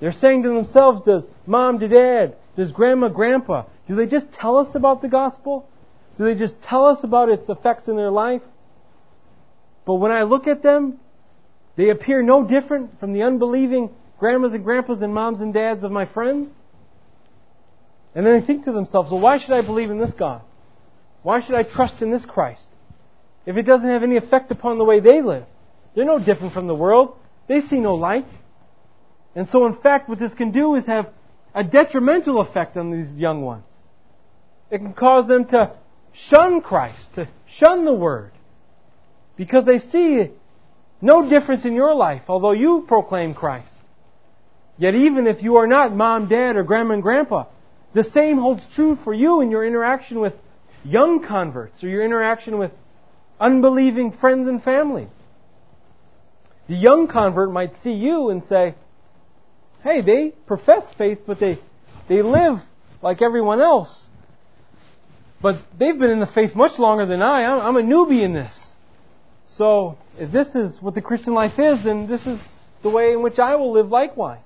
They're 0.00 0.12
saying 0.12 0.44
to 0.44 0.48
themselves, 0.48 1.02
does 1.02 1.26
mom, 1.46 1.78
to 1.80 1.88
dad, 1.88 2.36
does 2.56 2.72
grandma, 2.72 3.08
grandpa, 3.08 3.64
do 3.86 3.96
they 3.96 4.06
just 4.06 4.32
tell 4.32 4.56
us 4.56 4.74
about 4.74 5.02
the 5.02 5.08
gospel? 5.08 5.68
Do 6.16 6.24
they 6.24 6.34
just 6.34 6.60
tell 6.62 6.86
us 6.86 7.04
about 7.04 7.28
its 7.28 7.48
effects 7.48 7.88
in 7.88 7.96
their 7.96 8.10
life? 8.10 8.42
But 9.84 9.94
when 9.96 10.12
I 10.12 10.22
look 10.22 10.46
at 10.46 10.62
them, 10.62 10.98
they 11.76 11.90
appear 11.90 12.22
no 12.22 12.44
different 12.44 12.98
from 12.98 13.12
the 13.12 13.22
unbelieving 13.22 13.90
grandmas 14.18 14.54
and 14.54 14.64
grandpas 14.64 15.02
and 15.02 15.14
moms 15.14 15.40
and 15.40 15.52
dads 15.52 15.84
of 15.84 15.90
my 15.90 16.06
friends. 16.06 16.50
And 18.14 18.26
then 18.26 18.40
they 18.40 18.46
think 18.46 18.64
to 18.64 18.72
themselves, 18.72 19.10
well, 19.10 19.20
why 19.20 19.38
should 19.38 19.52
I 19.52 19.62
believe 19.62 19.90
in 19.90 19.98
this 19.98 20.12
God? 20.14 20.42
Why 21.22 21.40
should 21.40 21.54
I 21.54 21.62
trust 21.62 22.02
in 22.02 22.10
this 22.10 22.24
Christ? 22.24 22.68
If 23.46 23.56
it 23.56 23.62
doesn't 23.62 23.88
have 23.88 24.02
any 24.02 24.16
effect 24.16 24.50
upon 24.50 24.78
the 24.78 24.84
way 24.84 25.00
they 25.00 25.22
live. 25.22 25.44
They're 25.94 26.04
no 26.04 26.18
different 26.18 26.52
from 26.52 26.66
the 26.66 26.74
world. 26.74 27.16
They 27.48 27.60
see 27.60 27.80
no 27.80 27.94
light. 27.94 28.26
And 29.34 29.48
so 29.48 29.66
in 29.66 29.74
fact, 29.74 30.08
what 30.08 30.18
this 30.18 30.34
can 30.34 30.52
do 30.52 30.74
is 30.74 30.86
have 30.86 31.08
a 31.54 31.64
detrimental 31.64 32.40
effect 32.40 32.76
on 32.76 32.90
these 32.90 33.12
young 33.14 33.42
ones. 33.42 33.64
It 34.70 34.78
can 34.78 34.92
cause 34.92 35.26
them 35.26 35.46
to 35.46 35.72
shun 36.12 36.60
Christ, 36.60 37.14
to 37.14 37.28
shun 37.46 37.84
the 37.84 37.92
Word. 37.92 38.32
Because 39.36 39.64
they 39.64 39.78
see 39.78 40.30
no 41.00 41.28
difference 41.28 41.64
in 41.64 41.74
your 41.74 41.94
life, 41.94 42.22
although 42.28 42.52
you 42.52 42.84
proclaim 42.86 43.34
Christ. 43.34 43.72
Yet 44.76 44.94
even 44.94 45.26
if 45.26 45.42
you 45.42 45.56
are 45.56 45.66
not 45.66 45.94
mom, 45.94 46.28
dad, 46.28 46.56
or 46.56 46.62
grandma 46.62 46.94
and 46.94 47.02
grandpa, 47.02 47.46
the 47.94 48.04
same 48.04 48.38
holds 48.38 48.64
true 48.74 48.96
for 48.96 49.12
you 49.12 49.40
in 49.40 49.50
your 49.50 49.64
interaction 49.64 50.20
with 50.20 50.34
young 50.84 51.24
converts 51.24 51.82
or 51.82 51.88
your 51.88 52.04
interaction 52.04 52.58
with 52.58 52.70
unbelieving 53.40 54.12
friends 54.12 54.46
and 54.46 54.62
family. 54.62 55.08
The 56.68 56.76
young 56.76 57.08
convert 57.08 57.50
might 57.50 57.74
see 57.82 57.92
you 57.92 58.30
and 58.30 58.44
say, 58.44 58.74
hey, 59.82 60.02
they 60.02 60.32
profess 60.46 60.92
faith, 60.96 61.20
but 61.26 61.40
they, 61.40 61.58
they 62.08 62.22
live 62.22 62.60
like 63.02 63.22
everyone 63.22 63.60
else. 63.60 64.06
But 65.42 65.56
they've 65.78 65.98
been 65.98 66.10
in 66.10 66.20
the 66.20 66.26
faith 66.26 66.54
much 66.54 66.78
longer 66.78 67.06
than 67.06 67.22
I. 67.22 67.44
I'm, 67.44 67.60
I'm 67.60 67.76
a 67.76 67.82
newbie 67.82 68.22
in 68.22 68.34
this. 68.34 68.72
So, 69.48 69.98
if 70.18 70.30
this 70.30 70.54
is 70.54 70.80
what 70.80 70.94
the 70.94 71.02
Christian 71.02 71.34
life 71.34 71.58
is, 71.58 71.82
then 71.82 72.06
this 72.06 72.26
is 72.26 72.38
the 72.82 72.90
way 72.90 73.12
in 73.12 73.22
which 73.22 73.38
I 73.38 73.56
will 73.56 73.72
live 73.72 73.88
likewise. 73.88 74.38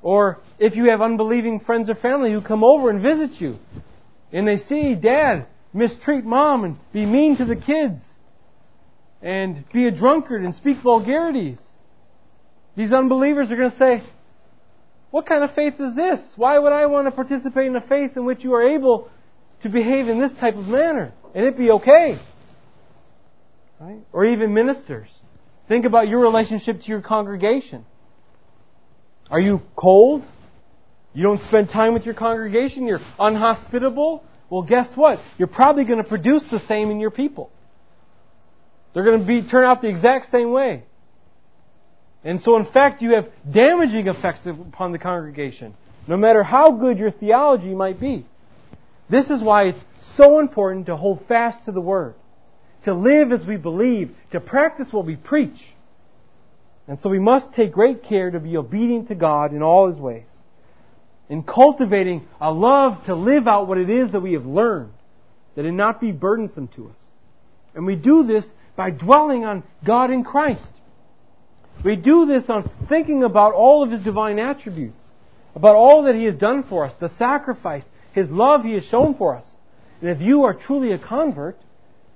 Or 0.00 0.38
if 0.58 0.76
you 0.76 0.90
have 0.90 1.02
unbelieving 1.02 1.60
friends 1.60 1.90
or 1.90 1.96
family 1.96 2.32
who 2.32 2.40
come 2.40 2.62
over 2.62 2.88
and 2.88 3.02
visit 3.02 3.40
you, 3.40 3.58
and 4.32 4.46
they 4.46 4.58
see 4.58 4.94
dad 4.94 5.46
mistreat 5.72 6.24
mom 6.24 6.64
and 6.64 6.76
be 6.92 7.04
mean 7.06 7.36
to 7.36 7.44
the 7.44 7.56
kids, 7.56 8.06
and 9.22 9.64
be 9.72 9.86
a 9.86 9.90
drunkard 9.90 10.42
and 10.44 10.54
speak 10.54 10.78
vulgarities, 10.78 11.60
these 12.76 12.92
unbelievers 12.92 13.50
are 13.50 13.56
going 13.56 13.70
to 13.70 13.76
say, 13.76 14.02
What 15.10 15.26
kind 15.26 15.42
of 15.42 15.54
faith 15.54 15.74
is 15.80 15.96
this? 15.96 16.34
Why 16.36 16.58
would 16.58 16.72
I 16.72 16.86
want 16.86 17.06
to 17.06 17.10
participate 17.10 17.66
in 17.66 17.76
a 17.76 17.80
faith 17.80 18.16
in 18.16 18.24
which 18.24 18.44
you 18.44 18.54
are 18.54 18.62
able 18.62 19.10
to 19.62 19.68
behave 19.68 20.08
in 20.08 20.20
this 20.20 20.32
type 20.34 20.54
of 20.54 20.68
manner 20.68 21.12
and 21.34 21.44
it 21.44 21.58
be 21.58 21.70
okay? 21.72 22.18
Right? 23.80 24.00
Or 24.12 24.24
even 24.24 24.54
ministers. 24.54 25.08
Think 25.68 25.84
about 25.84 26.08
your 26.08 26.20
relationship 26.20 26.80
to 26.82 26.86
your 26.86 27.00
congregation. 27.00 27.84
Are 29.30 29.40
you 29.40 29.60
cold? 29.76 30.24
You 31.12 31.22
don't 31.22 31.40
spend 31.42 31.70
time 31.70 31.94
with 31.94 32.04
your 32.06 32.14
congregation? 32.14 32.86
You're 32.86 33.00
unhospitable? 33.18 34.24
Well, 34.50 34.62
guess 34.62 34.96
what? 34.96 35.20
You're 35.36 35.48
probably 35.48 35.84
going 35.84 36.02
to 36.02 36.08
produce 36.08 36.44
the 36.50 36.60
same 36.60 36.90
in 36.90 37.00
your 37.00 37.10
people. 37.10 37.50
They're 38.94 39.04
going 39.04 39.20
to 39.20 39.26
be, 39.26 39.42
turn 39.46 39.64
out 39.64 39.82
the 39.82 39.88
exact 39.88 40.30
same 40.30 40.50
way. 40.50 40.84
And 42.24 42.40
so, 42.40 42.56
in 42.56 42.64
fact, 42.64 43.02
you 43.02 43.14
have 43.14 43.28
damaging 43.50 44.08
effects 44.08 44.46
upon 44.46 44.92
the 44.92 44.98
congregation, 44.98 45.74
no 46.06 46.16
matter 46.16 46.42
how 46.42 46.72
good 46.72 46.98
your 46.98 47.10
theology 47.10 47.74
might 47.74 48.00
be. 48.00 48.26
This 49.10 49.30
is 49.30 49.42
why 49.42 49.64
it's 49.64 49.84
so 50.16 50.38
important 50.38 50.86
to 50.86 50.96
hold 50.96 51.26
fast 51.26 51.64
to 51.66 51.72
the 51.72 51.80
Word. 51.80 52.14
to 52.84 52.94
live 52.94 53.32
as 53.32 53.44
we 53.44 53.56
believe, 53.56 54.14
to 54.32 54.40
practice 54.40 54.88
what 54.92 55.04
we 55.04 55.16
preach. 55.16 55.74
And 56.86 57.00
so 57.00 57.10
we 57.10 57.18
must 57.18 57.52
take 57.52 57.72
great 57.72 58.02
care 58.04 58.30
to 58.30 58.40
be 58.40 58.56
obedient 58.56 59.08
to 59.08 59.14
God 59.14 59.52
in 59.52 59.62
all 59.62 59.88
His 59.88 59.98
ways. 59.98 60.24
In 61.28 61.42
cultivating 61.42 62.26
a 62.40 62.50
love 62.50 63.04
to 63.04 63.14
live 63.14 63.46
out 63.46 63.68
what 63.68 63.78
it 63.78 63.90
is 63.90 64.12
that 64.12 64.20
we 64.20 64.32
have 64.32 64.46
learned, 64.46 64.92
that 65.56 65.64
it 65.64 65.72
not 65.72 66.00
be 66.00 66.10
burdensome 66.10 66.68
to 66.68 66.88
us. 66.88 66.96
And 67.74 67.84
we 67.84 67.96
do 67.96 68.24
this 68.24 68.50
by 68.76 68.90
dwelling 68.90 69.44
on 69.44 69.62
God 69.84 70.10
in 70.10 70.24
Christ. 70.24 70.70
We 71.84 71.96
do 71.96 72.26
this 72.26 72.48
on 72.48 72.70
thinking 72.88 73.22
about 73.24 73.52
all 73.52 73.82
of 73.82 73.90
His 73.90 74.02
divine 74.02 74.38
attributes, 74.38 75.02
about 75.54 75.76
all 75.76 76.04
that 76.04 76.14
He 76.14 76.24
has 76.24 76.36
done 76.36 76.62
for 76.62 76.86
us, 76.86 76.94
the 76.98 77.10
sacrifice, 77.10 77.84
His 78.12 78.30
love 78.30 78.64
He 78.64 78.72
has 78.72 78.84
shown 78.84 79.14
for 79.14 79.36
us. 79.36 79.46
And 80.00 80.10
if 80.10 80.20
you 80.20 80.44
are 80.44 80.54
truly 80.54 80.92
a 80.92 80.98
convert, 80.98 81.58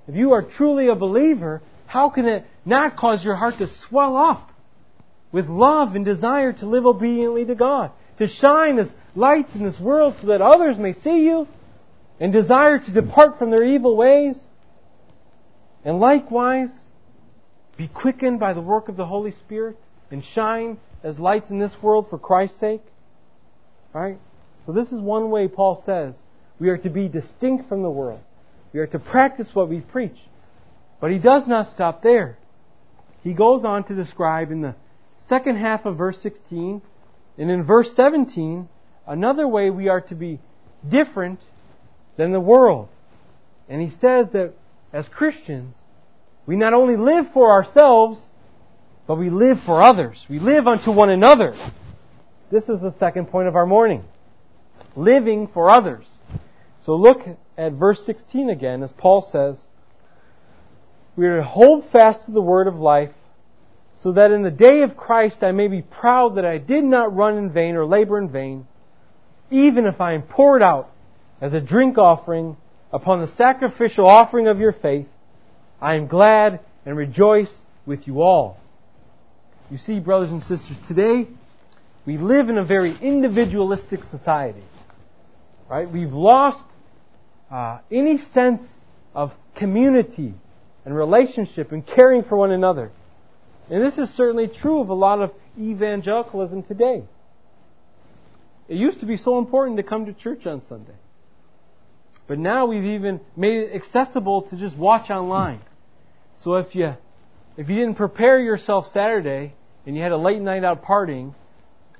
if 0.07 0.15
you 0.15 0.33
are 0.33 0.41
truly 0.41 0.87
a 0.87 0.95
believer, 0.95 1.61
how 1.85 2.09
can 2.09 2.25
it 2.25 2.45
not 2.65 2.97
cause 2.97 3.23
your 3.23 3.35
heart 3.35 3.59
to 3.59 3.67
swell 3.67 4.17
up 4.17 4.49
with 5.31 5.47
love 5.47 5.95
and 5.95 6.03
desire 6.03 6.53
to 6.53 6.65
live 6.65 6.85
obediently 6.85 7.45
to 7.45 7.55
God? 7.55 7.91
To 8.19 8.27
shine 8.27 8.79
as 8.79 8.91
lights 9.15 9.55
in 9.55 9.63
this 9.63 9.79
world 9.79 10.15
so 10.21 10.27
that 10.27 10.41
others 10.41 10.77
may 10.77 10.93
see 10.93 11.25
you 11.25 11.47
and 12.19 12.31
desire 12.31 12.79
to 12.79 12.91
depart 12.91 13.39
from 13.39 13.49
their 13.49 13.63
evil 13.63 13.97
ways? 13.97 14.39
And 15.83 15.99
likewise, 15.99 16.73
be 17.77 17.87
quickened 17.87 18.39
by 18.39 18.53
the 18.53 18.61
work 18.61 18.87
of 18.87 18.95
the 18.95 19.05
Holy 19.05 19.31
Spirit 19.31 19.77
and 20.11 20.23
shine 20.23 20.77
as 21.03 21.19
lights 21.19 21.49
in 21.49 21.59
this 21.59 21.75
world 21.81 22.09
for 22.09 22.17
Christ's 22.17 22.59
sake? 22.59 22.83
Right? 23.93 24.19
So 24.65 24.71
this 24.71 24.91
is 24.91 24.99
one 24.99 25.29
way 25.29 25.47
Paul 25.47 25.81
says 25.85 26.17
we 26.59 26.69
are 26.69 26.77
to 26.77 26.89
be 26.89 27.09
distinct 27.09 27.67
from 27.67 27.81
the 27.81 27.89
world. 27.89 28.21
We 28.71 28.79
are 28.79 28.87
to 28.87 28.99
practice 28.99 29.53
what 29.53 29.69
we 29.69 29.81
preach. 29.81 30.17
But 31.01 31.11
he 31.11 31.19
does 31.19 31.47
not 31.47 31.71
stop 31.71 32.01
there. 32.01 32.37
He 33.23 33.33
goes 33.33 33.65
on 33.65 33.83
to 33.85 33.95
describe 33.95 34.51
in 34.51 34.61
the 34.61 34.75
second 35.27 35.57
half 35.57 35.85
of 35.85 35.97
verse 35.97 36.21
16 36.21 36.81
and 37.37 37.49
in 37.49 37.63
verse 37.63 37.93
17 37.95 38.69
another 39.07 39.47
way 39.47 39.69
we 39.69 39.87
are 39.89 40.01
to 40.01 40.15
be 40.15 40.39
different 40.87 41.39
than 42.17 42.31
the 42.31 42.39
world. 42.39 42.89
And 43.69 43.81
he 43.81 43.89
says 43.89 44.29
that 44.31 44.53
as 44.91 45.07
Christians, 45.09 45.75
we 46.45 46.55
not 46.55 46.73
only 46.73 46.97
live 46.97 47.31
for 47.31 47.51
ourselves, 47.51 48.19
but 49.07 49.15
we 49.15 49.29
live 49.29 49.59
for 49.61 49.81
others. 49.81 50.25
We 50.29 50.39
live 50.39 50.67
unto 50.67 50.91
one 50.91 51.09
another. 51.09 51.55
This 52.51 52.69
is 52.69 52.79
the 52.79 52.91
second 52.91 53.27
point 53.27 53.47
of 53.47 53.55
our 53.55 53.65
morning. 53.65 54.03
Living 54.95 55.47
for 55.47 55.69
others. 55.69 56.07
So 56.81 56.95
look 56.95 57.21
at 57.57 57.73
verse 57.73 58.05
16 58.05 58.49
again 58.49 58.83
as 58.83 58.91
Paul 58.93 59.21
says, 59.21 59.59
We 61.15 61.25
are 61.27 61.37
to 61.37 61.43
hold 61.43 61.89
fast 61.89 62.25
to 62.25 62.31
the 62.31 62.41
word 62.41 62.67
of 62.67 62.75
life, 62.75 63.13
so 64.03 64.11
that 64.11 64.31
in 64.31 64.41
the 64.41 64.51
day 64.51 64.81
of 64.81 64.97
Christ 64.97 65.45
I 65.45 65.53
may 65.53 65.69
be 65.69 65.81
proud 65.81 66.35
that 66.35 66.43
I 66.43 66.57
did 66.57 66.83
not 66.83 67.15
run 67.15 67.37
in 67.37 67.53
vain 67.53 67.77
or 67.77 67.85
labor 67.85 68.17
in 68.17 68.27
vain, 68.27 68.67
even 69.49 69.85
if 69.85 70.01
I 70.01 70.11
am 70.11 70.23
poured 70.23 70.61
out 70.61 70.91
as 71.39 71.53
a 71.53 71.61
drink 71.61 71.97
offering 71.97 72.57
upon 72.91 73.21
the 73.21 73.29
sacrificial 73.29 74.05
offering 74.05 74.47
of 74.47 74.59
your 74.59 74.73
faith. 74.73 75.07
I 75.79 75.95
am 75.95 76.07
glad 76.07 76.59
and 76.85 76.97
rejoice 76.97 77.53
with 77.85 78.05
you 78.05 78.21
all. 78.21 78.57
You 79.71 79.77
see, 79.77 80.01
brothers 80.01 80.31
and 80.31 80.43
sisters, 80.43 80.75
today 80.89 81.25
we 82.05 82.17
live 82.17 82.49
in 82.49 82.57
a 82.57 82.65
very 82.65 82.93
individualistic 83.01 84.03
society. 84.11 84.63
Right? 85.69 85.89
We've 85.89 86.11
lost 86.11 86.65
uh, 87.49 87.79
any 87.89 88.17
sense 88.17 88.63
of 89.15 89.31
community 89.55 90.33
and 90.83 90.93
relationship 90.93 91.71
and 91.71 91.87
caring 91.87 92.23
for 92.23 92.35
one 92.35 92.51
another. 92.51 92.91
And 93.73 93.81
this 93.81 93.97
is 93.97 94.11
certainly 94.11 94.47
true 94.47 94.81
of 94.81 94.89
a 94.89 94.93
lot 94.93 95.19
of 95.19 95.31
evangelicalism 95.59 96.61
today. 96.61 97.05
It 98.67 98.77
used 98.77 98.99
to 98.99 99.07
be 99.07 99.17
so 99.17 99.39
important 99.39 99.77
to 99.77 99.83
come 99.83 100.05
to 100.05 100.13
church 100.13 100.45
on 100.45 100.61
Sunday. 100.61 100.93
But 102.27 102.37
now 102.37 102.67
we've 102.67 102.85
even 102.85 103.19
made 103.35 103.57
it 103.57 103.73
accessible 103.73 104.43
to 104.43 104.57
just 104.57 104.77
watch 104.77 105.09
online. 105.09 105.59
So 106.35 106.57
if 106.57 106.75
you 106.75 106.93
if 107.57 107.67
you 107.67 107.75
didn't 107.75 107.95
prepare 107.95 108.39
yourself 108.39 108.85
Saturday 108.85 109.55
and 109.87 109.95
you 109.95 110.03
had 110.03 110.11
a 110.11 110.17
late 110.17 110.39
night 110.39 110.63
out 110.63 110.85
partying, 110.85 111.33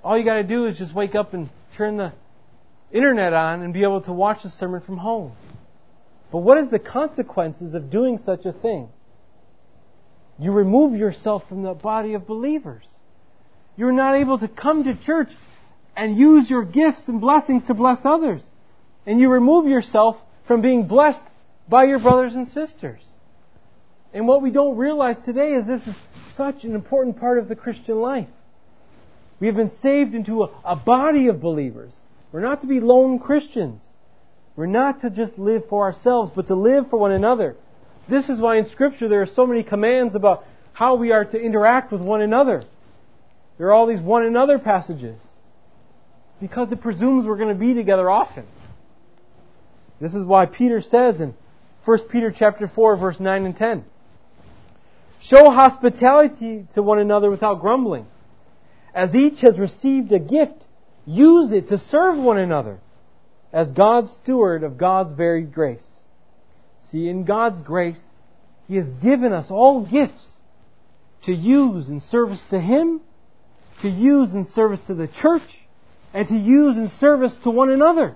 all 0.04 0.16
you 0.16 0.24
got 0.24 0.38
to 0.38 0.44
do 0.44 0.68
is 0.68 0.78
just 0.78 0.94
wake 0.94 1.16
up 1.16 1.34
and 1.34 1.50
turn 1.76 1.98
the 1.98 2.14
internet 2.92 3.34
on 3.34 3.64
and 3.64 3.74
be 3.74 3.82
able 3.82 4.02
to 4.02 4.14
watch 4.14 4.44
the 4.44 4.50
sermon 4.52 4.82
from 4.82 4.98
home. 4.98 5.32
But 6.32 6.40
what 6.40 6.60
is 6.60 6.70
the 6.70 6.78
consequences 6.78 7.74
of 7.74 7.90
doing 7.90 8.20
such 8.20 8.46
a 8.46 8.54
thing? 8.54 8.90
You 10.40 10.52
remove 10.52 10.96
yourself 10.98 11.48
from 11.48 11.64
the 11.64 11.74
body 11.74 12.14
of 12.14 12.26
believers. 12.28 12.84
You're 13.76 13.92
not 13.92 14.16
able 14.16 14.38
to 14.40 14.48
come 14.48 14.84
to 14.84 14.96
church 14.96 15.30
and 15.96 16.18
use 16.18 16.50
your 16.50 16.64
gifts 16.64 17.08
and 17.08 17.22
blessings 17.22 17.64
to 17.66 17.74
bless 17.74 18.06
others. 18.06 18.42
And 19.06 19.20
you 19.20 19.30
remove 19.30 19.68
yourself 19.68 20.18
from 20.48 20.62
being 20.62 20.88
blessed 20.88 21.24
by 21.68 21.86
your 21.86 22.00
brothers 22.00 22.36
and 22.36 22.48
sisters. 22.48 23.02
And 24.14 24.28
what 24.28 24.42
we 24.42 24.52
don't 24.52 24.78
realize 24.78 25.24
today 25.24 25.54
is 25.54 25.66
this 25.66 25.88
is 25.88 25.96
such 26.36 26.64
an 26.64 26.76
important 26.76 27.20
part 27.20 27.40
of 27.40 27.48
the 27.48 27.56
Christian 27.56 28.00
life. 28.00 28.28
We 29.40 29.48
have 29.48 29.56
been 29.56 29.76
saved 29.82 30.14
into 30.14 30.44
a, 30.44 30.50
a 30.64 30.76
body 30.76 31.28
of 31.28 31.42
believers. 31.42 31.94
We're 32.32 32.42
not 32.42 32.62
to 32.62 32.68
be 32.68 32.80
lone 32.80 33.20
Christians. 33.20 33.84
We're 34.56 34.68
not 34.68 35.02
to 35.02 35.10
just 35.10 35.38
live 35.40 35.68
for 35.68 35.86
ourselves, 35.86 36.32
but 36.36 36.48
to 36.48 36.56
live 36.56 36.90
for 36.90 36.98
one 36.98 37.12
another. 37.12 37.56
This 38.08 38.30
is 38.30 38.40
why 38.40 38.58
in 38.58 38.66
Scripture 38.66 39.08
there 39.08 39.22
are 39.22 39.28
so 39.28 39.46
many 39.46 39.64
commands 39.64 40.16
about 40.16 40.46
how 40.74 40.96
we 40.96 41.12
are 41.12 41.24
to 41.24 41.40
interact 41.40 41.92
with 41.92 42.02
one 42.02 42.22
another. 42.22 42.66
There 43.58 43.68
are 43.68 43.74
all 43.74 43.88
these 43.88 44.02
one 44.02 44.26
another 44.26 44.60
passages. 44.60 45.20
Because 46.42 46.72
it 46.72 46.82
presumes 46.82 47.26
we're 47.26 47.38
going 47.38 47.54
to 47.54 47.56
be 47.56 47.74
together 47.74 48.10
often. 48.10 48.46
This 50.02 50.14
is 50.14 50.26
why 50.26 50.48
Peter 50.48 50.82
says 50.82 51.22
in 51.22 51.34
1 51.86 52.00
Peter 52.10 52.34
chapter 52.38 52.68
4 52.68 52.98
verse 52.98 53.20
9 53.20 53.46
and 53.46 53.56
10. 53.56 53.86
Show 55.22 55.50
hospitality 55.50 56.68
to 56.74 56.84
one 56.84 57.00
another 57.00 57.30
without 57.30 57.62
grumbling. 57.62 58.08
As 58.94 59.16
each 59.16 59.40
has 59.42 59.58
received 59.58 60.12
a 60.12 60.20
gift, 60.20 60.66
use 61.06 61.54
it 61.54 61.70
to 61.70 61.78
serve 61.78 62.18
one 62.18 62.38
another 62.38 62.80
as 63.54 63.72
God's 63.72 64.12
steward 64.12 64.64
of 64.64 64.78
God's 64.78 65.14
varied 65.14 65.54
grace. 65.54 66.00
See, 66.94 67.10
in 67.10 67.24
God's 67.24 67.64
grace, 67.64 68.04
He 68.68 68.76
has 68.76 68.88
given 68.88 69.34
us 69.34 69.50
all 69.50 69.84
gifts 69.84 70.32
to 71.24 71.34
use 71.34 71.90
in 71.90 72.00
service 72.00 72.46
to 72.52 72.60
Him, 72.60 73.02
to 73.82 73.90
use 73.90 74.36
in 74.36 74.46
service 74.46 74.80
to 74.82 74.94
the 74.94 75.08
church, 75.08 75.42
and 76.14 76.28
to 76.28 76.38
use 76.38 76.78
in 76.78 76.90
service 76.90 77.36
to 77.38 77.50
one 77.50 77.72
another. 77.72 78.16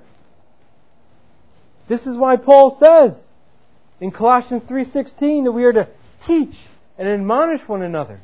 This 1.88 2.06
is 2.06 2.16
why 2.16 2.36
Paul 2.36 2.70
says 2.70 3.28
in 4.00 4.12
Colossians 4.12 4.62
3:16 4.70 5.46
that 5.46 5.52
we 5.52 5.64
are 5.64 5.74
to 5.74 5.88
teach 6.28 6.56
and 7.00 7.08
admonish 7.08 7.68
one 7.68 7.82
another 7.82 8.20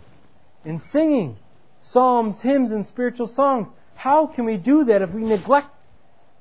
in 0.64 0.78
singing 0.78 1.36
psalms, 1.82 2.42
hymns, 2.42 2.72
and 2.72 2.86
spiritual 2.86 3.26
songs. 3.26 3.70
How 3.96 4.28
can 4.28 4.46
we 4.46 4.58
do 4.58 4.84
that 4.84 5.02
if 5.02 5.10
we 5.10 5.24
neglect 5.24 5.70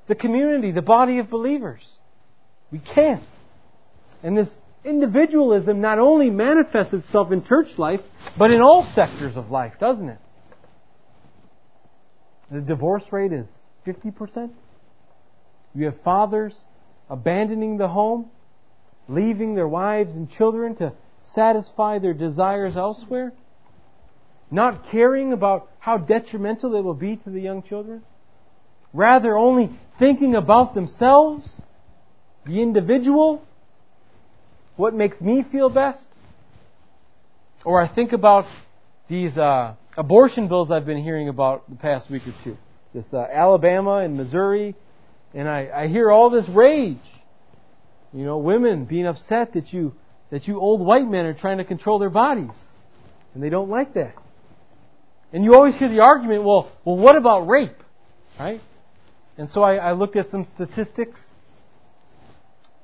the 0.07 0.15
community, 0.15 0.71
the 0.71 0.83
body 0.83 1.19
of 1.19 1.31
believers? 1.31 1.89
We 2.71 2.79
can't. 2.79 3.23
And 4.23 4.37
this 4.37 4.55
individualism 4.85 5.81
not 5.81 5.99
only 5.99 6.31
manifests 6.31 6.93
itself 6.93 7.33
in 7.33 7.45
church 7.45 7.79
life, 7.79 8.01
but 8.39 8.51
in 8.51 8.61
all 8.61 8.83
sectors 8.83 9.37
of 9.37 9.51
life, 9.51 9.75
doesn't 9.79 10.09
it? 10.09 10.19
The 12.51 12.61
divorce 12.61 13.05
rate 13.11 13.33
is 13.33 13.47
50%. 13.87 14.51
You 15.75 15.87
have 15.87 16.01
fathers 16.03 16.59
abandoning 17.09 17.79
the 17.79 17.89
home, 17.89 18.31
leaving 19.09 19.55
their 19.55 19.69
wives 19.69 20.15
and 20.15 20.31
children 20.31 20.77
to 20.77 20.93
satisfy 21.25 21.99
their 21.99 22.15
desires 22.15 22.77
elsewhere, 22.77 23.33
not 24.51 24.91
caring 24.91 25.33
about 25.33 25.69
how 25.79 25.97
detrimental 25.97 26.75
it 26.77 26.83
will 26.83 26.95
be 26.95 27.17
to 27.17 27.31
the 27.31 27.41
young 27.41 27.63
children, 27.63 28.03
rather 28.93 29.37
only 29.37 29.71
thinking 29.99 30.35
about 30.35 30.75
themselves, 30.75 31.63
the 32.45 32.61
individual, 32.61 33.43
what 34.77 34.95
makes 34.95 35.21
me 35.21 35.45
feel 35.51 35.69
best. 35.69 36.09
Or 37.65 37.81
I 37.81 37.89
think 37.89 38.13
about 38.13 38.47
these 39.09 39.39
uh, 39.39 39.75
abortion 39.97 40.49
bills 40.49 40.71
I've 40.71 40.87
been 40.87 41.03
hearing 41.03 41.29
about 41.29 41.69
the 41.69 41.77
past 41.77 42.11
week 42.11 42.27
or 42.27 42.35
two. 42.43 42.57
This 42.93 43.13
uh, 43.13 43.27
Alabama 43.33 43.99
and 43.99 44.17
Missouri, 44.17 44.75
and 45.35 45.49
I, 45.49 45.71
I 45.75 45.87
hear 45.89 46.11
all 46.11 46.31
this 46.31 46.49
rage. 46.49 46.99
You 48.13 48.25
know, 48.25 48.39
women 48.39 48.85
being 48.85 49.07
upset 49.07 49.55
that 49.55 49.73
you 49.73 49.95
that 50.31 50.49
you 50.49 50.59
old 50.59 50.81
white 50.81 51.07
men 51.07 51.27
are 51.27 51.35
trying 51.35 51.59
to 51.59 51.65
control 51.65 51.99
their 51.99 52.11
bodies. 52.11 52.57
And 53.35 53.43
they 53.43 53.51
don't 53.51 53.69
like 53.69 53.95
that. 53.95 54.15
And 55.33 55.45
you 55.45 55.55
always 55.55 55.77
hear 55.77 55.89
the 55.89 56.01
argument, 56.01 56.43
well, 56.43 56.73
well, 56.85 56.97
what 56.97 57.17
about 57.17 57.49
rape? 57.49 57.77
Right? 58.39 58.61
And 59.37 59.49
so 59.49 59.63
I, 59.63 59.77
I 59.77 59.93
looked 59.93 60.17
at 60.17 60.29
some 60.29 60.47
statistics, 60.55 61.23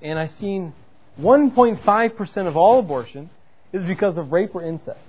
and 0.03 0.19
I 0.19 0.27
seen 0.27 0.75
1.5% 1.21 2.47
of 2.47 2.57
all 2.57 2.79
abortion 2.79 3.31
is 3.73 3.83
because 3.85 4.17
of 4.17 4.33
rape 4.33 4.55
or 4.55 4.63
incest. 4.63 5.01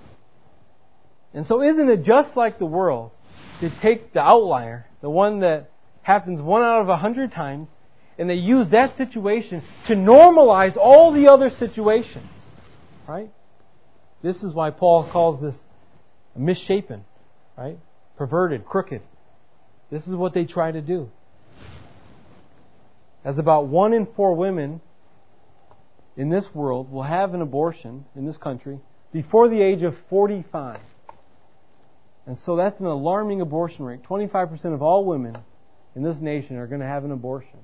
And 1.33 1.45
so 1.45 1.61
isn't 1.61 1.89
it 1.89 2.03
just 2.03 2.35
like 2.35 2.57
the 2.57 2.65
world 2.65 3.11
to 3.59 3.69
take 3.81 4.13
the 4.13 4.21
outlier, 4.21 4.87
the 5.01 5.09
one 5.09 5.41
that 5.41 5.69
happens 6.01 6.41
one 6.41 6.63
out 6.63 6.81
of 6.81 6.89
a 6.89 6.97
hundred 6.97 7.31
times, 7.31 7.69
and 8.17 8.29
they 8.29 8.35
use 8.35 8.71
that 8.71 8.97
situation 8.97 9.61
to 9.87 9.93
normalize 9.93 10.75
all 10.75 11.11
the 11.13 11.27
other 11.27 11.49
situations. 11.49 12.29
Right? 13.07 13.29
This 14.21 14.43
is 14.43 14.53
why 14.53 14.71
Paul 14.71 15.09
calls 15.09 15.41
this 15.41 15.61
misshapen, 16.35 17.05
right? 17.57 17.77
Perverted, 18.17 18.65
crooked. 18.65 19.01
This 19.89 20.07
is 20.07 20.15
what 20.15 20.33
they 20.33 20.45
try 20.45 20.71
to 20.71 20.81
do. 20.81 21.09
As 23.23 23.37
about 23.37 23.67
one 23.67 23.93
in 23.93 24.05
four 24.05 24.33
women 24.35 24.81
in 26.19 26.29
this 26.29 26.53
world 26.53 26.91
will 26.91 27.03
have 27.03 27.33
an 27.33 27.41
abortion 27.41 28.03
in 28.13 28.25
this 28.25 28.37
country 28.37 28.77
before 29.13 29.47
the 29.47 29.61
age 29.61 29.83
of 29.83 29.95
45. 30.09 30.77
And 32.27 32.37
so 32.37 32.57
that's 32.57 32.77
an 32.81 32.87
alarming 32.87 33.39
abortion 33.39 33.85
rate. 33.85 34.03
25% 34.03 34.65
of 34.73 34.81
all 34.81 35.05
women 35.05 35.37
in 35.95 36.03
this 36.03 36.19
nation 36.19 36.57
are 36.57 36.67
going 36.67 36.81
to 36.81 36.87
have 36.87 37.05
an 37.05 37.11
abortion. 37.11 37.57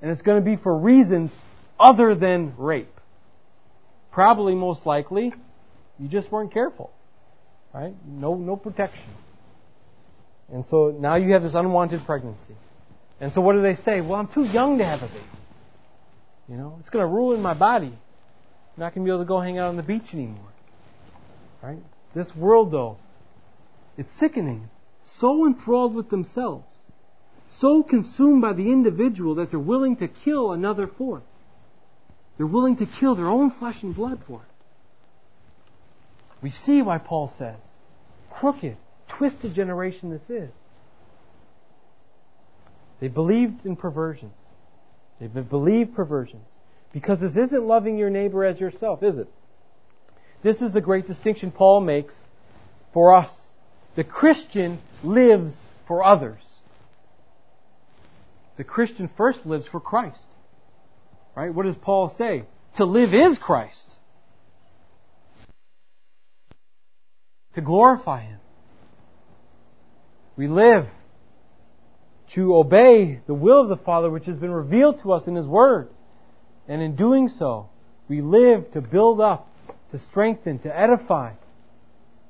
And 0.00 0.12
it's 0.12 0.22
going 0.22 0.38
to 0.38 0.44
be 0.44 0.54
for 0.54 0.78
reasons 0.78 1.32
other 1.78 2.14
than 2.14 2.54
rape. 2.56 3.00
Probably 4.12 4.54
most 4.54 4.86
likely, 4.86 5.34
you 5.98 6.06
just 6.06 6.30
weren't 6.30 6.52
careful. 6.52 6.92
Right? 7.74 7.94
No, 8.06 8.36
no 8.36 8.54
protection. 8.54 9.10
And 10.52 10.64
so 10.64 10.96
now 10.96 11.16
you 11.16 11.32
have 11.32 11.42
this 11.42 11.54
unwanted 11.54 12.06
pregnancy. 12.06 12.54
And 13.20 13.32
so 13.32 13.40
what 13.40 13.54
do 13.54 13.62
they 13.62 13.74
say? 13.74 14.02
Well, 14.02 14.20
I'm 14.20 14.28
too 14.28 14.44
young 14.44 14.78
to 14.78 14.84
have 14.84 15.02
a 15.02 15.08
baby. 15.08 15.45
You 16.48 16.56
know, 16.56 16.76
it's 16.80 16.90
going 16.90 17.02
to 17.02 17.12
ruin 17.12 17.42
my 17.42 17.54
body. 17.54 17.88
I'm 17.88 18.80
not 18.80 18.94
going 18.94 19.04
to 19.04 19.10
be 19.10 19.14
able 19.14 19.24
to 19.24 19.28
go 19.28 19.40
hang 19.40 19.58
out 19.58 19.68
on 19.68 19.76
the 19.76 19.82
beach 19.82 20.12
anymore. 20.12 20.52
Right? 21.62 21.82
This 22.14 22.34
world, 22.36 22.70
though, 22.70 22.98
it's 23.96 24.12
sickening. 24.12 24.70
So 25.04 25.46
enthralled 25.46 25.94
with 25.94 26.10
themselves, 26.10 26.66
so 27.48 27.82
consumed 27.82 28.42
by 28.42 28.52
the 28.52 28.70
individual 28.70 29.36
that 29.36 29.50
they're 29.50 29.58
willing 29.58 29.96
to 29.96 30.08
kill 30.08 30.52
another 30.52 30.86
for 30.86 31.18
it. 31.18 31.24
They're 32.36 32.46
willing 32.46 32.76
to 32.76 32.86
kill 32.86 33.14
their 33.14 33.28
own 33.28 33.50
flesh 33.50 33.82
and 33.82 33.94
blood 33.94 34.20
for 34.26 34.42
it. 34.42 34.48
We 36.42 36.50
see 36.50 36.82
why 36.82 36.98
Paul 36.98 37.32
says, 37.38 37.56
crooked, 38.30 38.76
twisted 39.08 39.54
generation 39.54 40.10
this 40.10 40.28
is. 40.28 40.50
They 43.00 43.08
believed 43.08 43.64
in 43.64 43.76
perversions. 43.76 44.34
They 45.20 45.26
believe 45.26 45.94
perversions. 45.94 46.46
Because 46.92 47.20
this 47.20 47.36
isn't 47.36 47.66
loving 47.66 47.98
your 47.98 48.10
neighbor 48.10 48.44
as 48.44 48.60
yourself, 48.60 49.02
is 49.02 49.18
it? 49.18 49.28
This 50.42 50.62
is 50.62 50.72
the 50.72 50.80
great 50.80 51.06
distinction 51.06 51.50
Paul 51.50 51.80
makes 51.80 52.14
for 52.92 53.14
us. 53.14 53.34
The 53.96 54.04
Christian 54.04 54.78
lives 55.02 55.56
for 55.86 56.04
others. 56.04 56.42
The 58.56 58.64
Christian 58.64 59.10
first 59.16 59.44
lives 59.44 59.66
for 59.66 59.80
Christ. 59.80 60.20
Right? 61.34 61.52
What 61.52 61.66
does 61.66 61.76
Paul 61.76 62.08
say? 62.16 62.44
To 62.76 62.84
live 62.84 63.12
is 63.14 63.38
Christ. 63.38 63.96
To 67.54 67.60
glorify 67.60 68.22
Him. 68.22 68.38
We 70.36 70.48
live 70.48 70.86
to 72.32 72.56
obey 72.56 73.20
the 73.26 73.34
will 73.34 73.60
of 73.60 73.68
the 73.68 73.76
Father 73.76 74.10
which 74.10 74.24
has 74.26 74.36
been 74.36 74.50
revealed 74.50 75.00
to 75.02 75.12
us 75.12 75.26
in 75.26 75.36
His 75.36 75.46
Word. 75.46 75.88
And 76.68 76.82
in 76.82 76.96
doing 76.96 77.28
so, 77.28 77.68
we 78.08 78.20
live 78.20 78.72
to 78.72 78.80
build 78.80 79.20
up, 79.20 79.48
to 79.92 79.98
strengthen, 79.98 80.58
to 80.60 80.76
edify, 80.76 81.32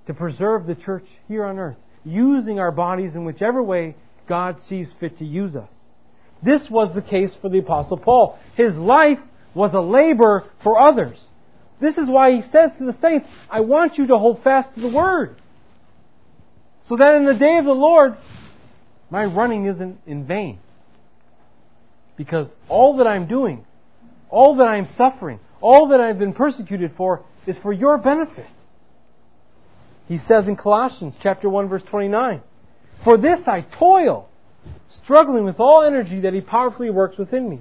to 0.06 0.14
preserve 0.14 0.66
the 0.66 0.74
church 0.74 1.04
here 1.28 1.44
on 1.44 1.58
earth, 1.58 1.76
using 2.04 2.58
our 2.58 2.70
bodies 2.70 3.14
in 3.14 3.24
whichever 3.24 3.62
way 3.62 3.96
God 4.28 4.60
sees 4.62 4.92
fit 5.00 5.18
to 5.18 5.24
use 5.24 5.56
us. 5.56 5.70
This 6.42 6.68
was 6.70 6.94
the 6.94 7.02
case 7.02 7.34
for 7.34 7.48
the 7.48 7.58
Apostle 7.58 7.96
Paul. 7.96 8.38
His 8.56 8.76
life 8.76 9.18
was 9.54 9.72
a 9.74 9.80
labor 9.80 10.44
for 10.62 10.78
others. 10.78 11.26
This 11.80 11.98
is 11.98 12.08
why 12.08 12.32
he 12.32 12.42
says 12.42 12.72
to 12.78 12.84
the 12.84 12.92
saints, 12.92 13.26
I 13.50 13.60
want 13.60 13.98
you 13.98 14.06
to 14.08 14.18
hold 14.18 14.42
fast 14.42 14.74
to 14.74 14.80
the 14.80 14.94
Word. 14.94 15.36
So 16.82 16.96
that 16.96 17.16
in 17.16 17.24
the 17.24 17.34
day 17.34 17.58
of 17.58 17.64
the 17.64 17.74
Lord, 17.74 18.16
my 19.10 19.24
running 19.24 19.66
isn't 19.66 19.98
in 20.06 20.26
vain. 20.26 20.58
Because 22.16 22.54
all 22.68 22.96
that 22.96 23.06
I'm 23.06 23.26
doing, 23.26 23.64
all 24.30 24.56
that 24.56 24.68
I'm 24.68 24.86
suffering, 24.96 25.40
all 25.60 25.88
that 25.88 26.00
I've 26.00 26.18
been 26.18 26.32
persecuted 26.32 26.92
for 26.96 27.22
is 27.46 27.56
for 27.58 27.72
your 27.72 27.98
benefit. 27.98 28.46
He 30.08 30.18
says 30.18 30.48
in 30.48 30.56
Colossians 30.56 31.16
chapter 31.20 31.48
1 31.48 31.68
verse 31.68 31.82
29, 31.82 32.40
For 33.04 33.16
this 33.16 33.46
I 33.46 33.62
toil, 33.62 34.28
struggling 34.88 35.44
with 35.44 35.60
all 35.60 35.82
energy 35.82 36.20
that 36.20 36.32
he 36.32 36.40
powerfully 36.40 36.90
works 36.90 37.18
within 37.18 37.48
me. 37.48 37.60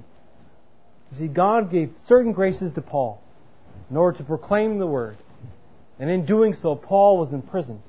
You 1.12 1.18
see, 1.18 1.28
God 1.28 1.70
gave 1.70 1.92
certain 2.06 2.32
graces 2.32 2.72
to 2.74 2.80
Paul 2.80 3.20
in 3.90 3.96
order 3.96 4.18
to 4.18 4.24
proclaim 4.24 4.78
the 4.78 4.86
word. 4.86 5.16
And 5.98 6.10
in 6.10 6.26
doing 6.26 6.52
so, 6.52 6.74
Paul 6.74 7.18
was 7.18 7.32
imprisoned. 7.32 7.82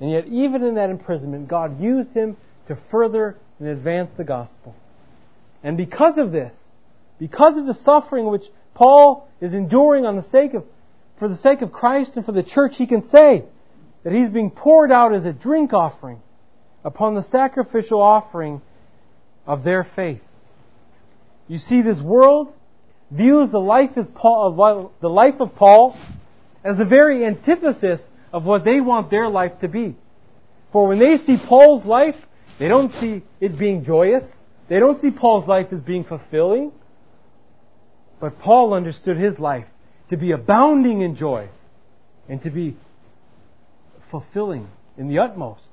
And 0.00 0.10
yet, 0.10 0.26
even 0.26 0.64
in 0.64 0.74
that 0.76 0.90
imprisonment, 0.90 1.48
God 1.48 1.80
used 1.80 2.12
him 2.12 2.36
to 2.70 2.78
further 2.90 3.36
and 3.58 3.68
advance 3.68 4.10
the 4.16 4.24
gospel. 4.24 4.74
And 5.62 5.76
because 5.76 6.18
of 6.18 6.32
this, 6.32 6.56
because 7.18 7.56
of 7.56 7.66
the 7.66 7.74
suffering 7.74 8.26
which 8.26 8.44
Paul 8.74 9.28
is 9.40 9.52
enduring 9.52 10.06
on 10.06 10.16
the 10.16 10.22
sake 10.22 10.54
of, 10.54 10.64
for 11.18 11.28
the 11.28 11.36
sake 11.36 11.62
of 11.62 11.72
Christ 11.72 12.16
and 12.16 12.24
for 12.24 12.32
the 12.32 12.44
church, 12.44 12.76
he 12.76 12.86
can 12.86 13.02
say 13.02 13.44
that 14.04 14.12
he's 14.12 14.30
being 14.30 14.50
poured 14.50 14.90
out 14.92 15.14
as 15.14 15.24
a 15.24 15.32
drink 15.32 15.72
offering 15.72 16.20
upon 16.84 17.14
the 17.14 17.22
sacrificial 17.22 18.00
offering 18.00 18.62
of 19.46 19.64
their 19.64 19.84
faith. 19.84 20.22
You 21.48 21.58
see, 21.58 21.82
this 21.82 22.00
world 22.00 22.54
views 23.10 23.50
the 23.50 23.58
life, 23.58 23.90
Paul, 24.14 24.92
the 25.00 25.10
life 25.10 25.40
of 25.40 25.56
Paul 25.56 25.98
as 26.64 26.78
the 26.78 26.84
very 26.84 27.24
antithesis 27.24 28.00
of 28.32 28.44
what 28.44 28.64
they 28.64 28.80
want 28.80 29.10
their 29.10 29.28
life 29.28 29.58
to 29.60 29.68
be. 29.68 29.96
For 30.72 30.86
when 30.86 31.00
they 31.00 31.16
see 31.16 31.36
Paul's 31.36 31.84
life, 31.84 32.14
they 32.60 32.68
don't 32.68 32.92
see 32.92 33.22
it 33.40 33.58
being 33.58 33.84
joyous. 33.84 34.30
They 34.68 34.78
don't 34.78 35.00
see 35.00 35.10
Paul's 35.10 35.48
life 35.48 35.68
as 35.72 35.80
being 35.80 36.04
fulfilling. 36.04 36.72
But 38.20 38.38
Paul 38.38 38.74
understood 38.74 39.16
his 39.16 39.38
life 39.38 39.64
to 40.10 40.18
be 40.18 40.32
abounding 40.32 41.00
in 41.00 41.16
joy 41.16 41.48
and 42.28 42.42
to 42.42 42.50
be 42.50 42.76
fulfilling 44.10 44.68
in 44.98 45.08
the 45.08 45.20
utmost. 45.20 45.70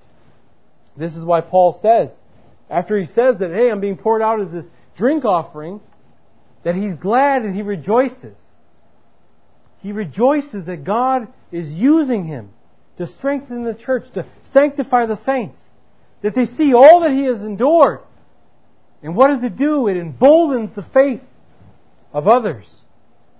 This 0.95 1.13
is 1.13 1.25
why 1.25 1.41
Paul 1.41 1.77
says, 1.81 2.17
after 2.69 2.97
he 2.97 3.05
says 3.05 3.39
that, 3.39 3.51
hey, 3.51 3.69
I'm 3.69 3.81
being 3.81 3.97
poured 3.97 4.21
out 4.21 4.39
as 4.39 4.53
this 4.53 4.65
drink 4.95 5.25
offering, 5.25 5.81
that 6.63 6.75
he's 6.75 6.95
glad 6.95 7.43
and 7.43 7.53
he 7.53 7.63
rejoices. 7.63 8.37
He 9.79 9.91
rejoices 9.91 10.67
that 10.67 10.85
God 10.85 11.27
is 11.51 11.69
using 11.69 12.25
him 12.25 12.51
to 12.97 13.05
strengthen 13.05 13.65
the 13.65 13.73
church, 13.73 14.09
to 14.13 14.25
sanctify 14.53 15.05
the 15.05 15.17
saints. 15.17 15.59
That 16.21 16.35
they 16.35 16.45
see 16.45 16.73
all 16.73 17.01
that 17.01 17.11
he 17.11 17.23
has 17.25 17.43
endured. 17.43 17.99
And 19.03 19.15
what 19.15 19.27
does 19.27 19.43
it 19.43 19.55
do? 19.55 19.87
It 19.87 19.97
emboldens 19.97 20.73
the 20.73 20.83
faith 20.83 21.21
of 22.11 22.27
others. 22.27 22.81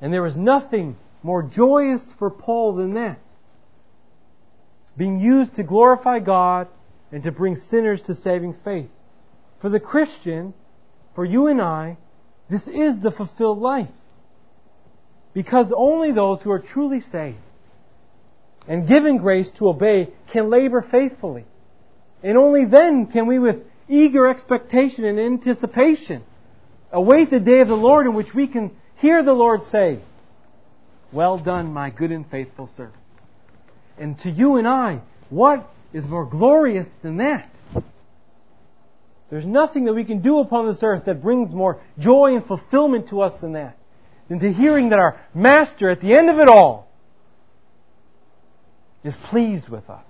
And 0.02 0.14
there 0.14 0.26
is 0.26 0.36
nothing 0.36 0.98
more 1.24 1.42
joyous 1.42 2.04
for 2.20 2.30
Paul 2.30 2.76
than 2.76 2.94
that. 2.94 3.20
Being 4.96 5.20
used 5.20 5.56
to 5.56 5.64
glorify 5.64 6.20
God 6.20 6.68
and 7.12 7.24
to 7.24 7.32
bring 7.32 7.56
sinners 7.56 8.02
to 8.04 8.16
saving 8.16 8.56
faith. 8.64 8.90
For 9.62 9.70
the 9.70 9.80
Christian, 9.80 10.54
for 11.16 11.26
you 11.26 11.48
and 11.48 11.62
I, 11.62 11.98
this 12.50 12.68
is 12.68 13.00
the 13.00 13.12
fulfilled 13.12 13.60
life. 13.60 13.90
Because 15.34 15.74
only 15.76 16.12
those 16.12 16.42
who 16.42 16.52
are 16.52 16.60
truly 16.60 17.02
saved 17.02 17.38
and 18.68 18.88
given 18.88 19.18
grace 19.18 19.50
to 19.52 19.70
obey 19.70 20.10
can 20.32 20.50
labor 20.50 20.82
faithfully. 20.82 21.46
And 22.24 22.38
only 22.38 22.66
then 22.66 23.08
can 23.08 23.28
we 23.28 23.40
with 23.40 23.58
eager 23.88 24.28
expectation 24.28 25.06
and 25.06 25.20
anticipation 25.20 26.24
await 26.92 27.30
the 27.30 27.40
day 27.40 27.62
of 27.62 27.68
the 27.68 27.78
Lord 27.78 28.08
in 28.08 28.14
which 28.14 28.34
we 28.34 28.48
can 28.48 28.72
hear 28.96 29.24
the 29.24 29.34
Lord 29.34 29.66
say, 29.66 30.00
Well 31.12 31.38
done, 31.38 31.74
my 31.74 31.90
good 31.90 32.12
and 32.12 32.30
faithful 32.30 32.68
servant. 32.68 32.96
And 33.98 34.18
to 34.20 34.30
you 34.30 34.58
and 34.58 34.68
I, 34.68 35.02
what 35.30 35.70
is 35.94 36.06
more 36.06 36.26
glorious 36.26 36.88
than 37.02 37.18
that? 37.18 37.50
There's 39.30 39.46
nothing 39.46 39.86
that 39.86 39.94
we 39.94 40.06
can 40.06 40.22
do 40.22 40.40
upon 40.40 40.68
this 40.68 40.84
earth 40.84 41.06
that 41.06 41.22
brings 41.22 41.52
more 41.52 41.82
joy 42.00 42.36
and 42.36 42.46
fulfillment 42.46 43.10
to 43.10 43.22
us 43.22 43.40
than 43.42 43.54
that. 43.54 43.78
Than 44.30 44.40
to 44.40 44.52
hearing 44.52 44.90
that 44.90 45.00
our 45.00 45.20
Master, 45.34 45.90
at 45.90 46.02
the 46.02 46.16
end 46.16 46.30
of 46.30 46.40
it 46.40 46.48
all, 46.48 46.90
is 49.04 49.16
pleased 49.16 49.70
with 49.70 49.90
us. 49.90 50.06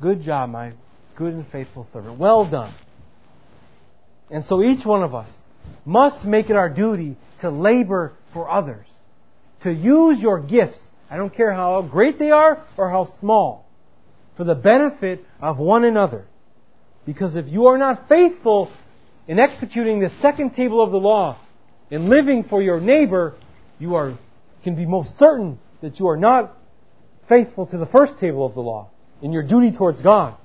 Good 0.00 0.22
job, 0.22 0.48
my 0.48 0.72
good 1.14 1.34
and 1.34 1.46
faithful 1.48 1.86
servant. 1.92 2.18
Well 2.18 2.46
done. 2.46 2.72
And 4.30 4.44
so 4.44 4.62
each 4.62 4.86
one 4.86 5.02
of 5.02 5.14
us 5.14 5.30
must 5.84 6.24
make 6.24 6.48
it 6.48 6.56
our 6.56 6.70
duty 6.70 7.16
to 7.40 7.50
labor 7.50 8.12
for 8.32 8.50
others. 8.50 8.86
To 9.62 9.70
use 9.70 10.18
your 10.18 10.40
gifts, 10.40 10.82
I 11.10 11.18
don't 11.18 11.34
care 11.34 11.52
how 11.52 11.82
great 11.82 12.18
they 12.18 12.30
are 12.30 12.64
or 12.78 12.88
how 12.88 13.04
small, 13.04 13.66
for 14.38 14.44
the 14.44 14.54
benefit 14.54 15.22
of 15.38 15.58
one 15.58 15.84
another. 15.84 16.24
Because 17.04 17.36
if 17.36 17.46
you 17.48 17.66
are 17.66 17.76
not 17.76 18.08
faithful 18.08 18.70
in 19.28 19.38
executing 19.38 20.00
the 20.00 20.10
second 20.22 20.54
table 20.54 20.82
of 20.82 20.92
the 20.92 20.98
law, 20.98 21.36
in 21.90 22.08
living 22.08 22.44
for 22.44 22.62
your 22.62 22.80
neighbor, 22.80 23.34
you 23.78 23.96
are, 23.96 24.16
can 24.64 24.76
be 24.76 24.86
most 24.86 25.18
certain 25.18 25.58
that 25.82 25.98
you 25.98 26.08
are 26.08 26.16
not 26.16 26.56
faithful 27.28 27.66
to 27.66 27.76
the 27.76 27.86
first 27.86 28.18
table 28.18 28.46
of 28.46 28.54
the 28.54 28.62
law 28.62 28.88
in 29.22 29.32
your 29.32 29.42
duty 29.42 29.72
towards 29.72 30.02
God. 30.02 30.36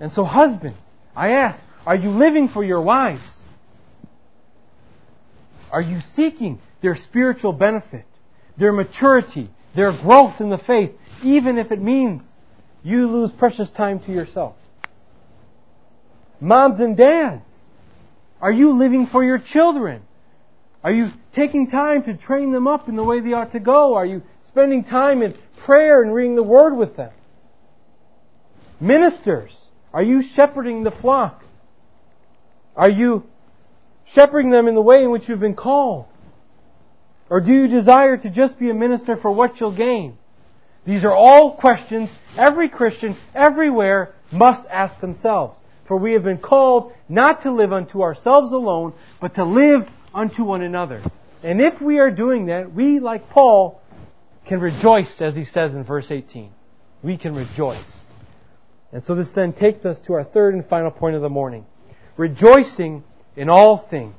And 0.00 0.12
so 0.12 0.24
husbands, 0.24 0.78
I 1.14 1.30
ask, 1.30 1.62
are 1.86 1.96
you 1.96 2.10
living 2.10 2.48
for 2.48 2.64
your 2.64 2.80
wives? 2.80 3.22
Are 5.70 5.82
you 5.82 6.00
seeking 6.14 6.60
their 6.80 6.96
spiritual 6.96 7.52
benefit, 7.52 8.04
their 8.56 8.72
maturity, 8.72 9.50
their 9.74 9.92
growth 9.92 10.40
in 10.40 10.50
the 10.50 10.58
faith, 10.58 10.92
even 11.22 11.58
if 11.58 11.72
it 11.72 11.80
means 11.80 12.24
you 12.82 13.06
lose 13.06 13.30
precious 13.32 13.70
time 13.70 14.00
to 14.00 14.12
yourself? 14.12 14.56
Moms 16.40 16.80
and 16.80 16.96
dads, 16.96 17.48
are 18.40 18.52
you 18.52 18.72
living 18.72 19.06
for 19.06 19.24
your 19.24 19.38
children? 19.38 20.02
Are 20.82 20.92
you 20.92 21.10
taking 21.32 21.70
time 21.70 22.02
to 22.04 22.14
train 22.14 22.50
them 22.50 22.66
up 22.66 22.88
in 22.88 22.96
the 22.96 23.04
way 23.04 23.20
they 23.20 23.32
ought 23.32 23.52
to 23.52 23.60
go? 23.60 23.94
Are 23.94 24.04
you 24.04 24.22
spending 24.48 24.82
time 24.82 25.22
in 25.22 25.36
prayer 25.58 26.02
and 26.02 26.12
reading 26.12 26.34
the 26.34 26.42
Word 26.42 26.76
with 26.76 26.96
them? 26.96 27.12
Ministers, 28.82 29.56
are 29.92 30.02
you 30.02 30.24
shepherding 30.24 30.82
the 30.82 30.90
flock? 30.90 31.44
Are 32.74 32.90
you 32.90 33.22
shepherding 34.06 34.50
them 34.50 34.66
in 34.66 34.74
the 34.74 34.82
way 34.82 35.04
in 35.04 35.12
which 35.12 35.28
you've 35.28 35.38
been 35.38 35.54
called? 35.54 36.06
Or 37.30 37.40
do 37.40 37.52
you 37.52 37.68
desire 37.68 38.16
to 38.16 38.28
just 38.28 38.58
be 38.58 38.70
a 38.70 38.74
minister 38.74 39.16
for 39.16 39.30
what 39.30 39.60
you'll 39.60 39.76
gain? 39.76 40.18
These 40.84 41.04
are 41.04 41.14
all 41.14 41.54
questions 41.54 42.10
every 42.36 42.68
Christian 42.68 43.16
everywhere 43.36 44.16
must 44.32 44.66
ask 44.68 45.00
themselves. 45.00 45.56
For 45.86 45.96
we 45.96 46.14
have 46.14 46.24
been 46.24 46.38
called 46.38 46.92
not 47.08 47.42
to 47.42 47.52
live 47.52 47.72
unto 47.72 48.02
ourselves 48.02 48.50
alone, 48.50 48.94
but 49.20 49.36
to 49.36 49.44
live 49.44 49.88
unto 50.12 50.42
one 50.42 50.62
another. 50.62 51.02
And 51.44 51.60
if 51.60 51.80
we 51.80 52.00
are 52.00 52.10
doing 52.10 52.46
that, 52.46 52.74
we, 52.74 52.98
like 52.98 53.30
Paul, 53.30 53.80
can 54.48 54.58
rejoice, 54.58 55.20
as 55.20 55.36
he 55.36 55.44
says 55.44 55.72
in 55.72 55.84
verse 55.84 56.10
18. 56.10 56.50
We 57.04 57.16
can 57.16 57.36
rejoice. 57.36 58.01
And 58.92 59.02
so 59.02 59.14
this 59.14 59.30
then 59.30 59.52
takes 59.52 59.84
us 59.84 59.98
to 60.00 60.12
our 60.14 60.24
third 60.24 60.54
and 60.54 60.66
final 60.66 60.90
point 60.90 61.16
of 61.16 61.22
the 61.22 61.28
morning. 61.28 61.64
Rejoicing 62.16 63.04
in 63.36 63.48
all 63.48 63.78
things. 63.78 64.14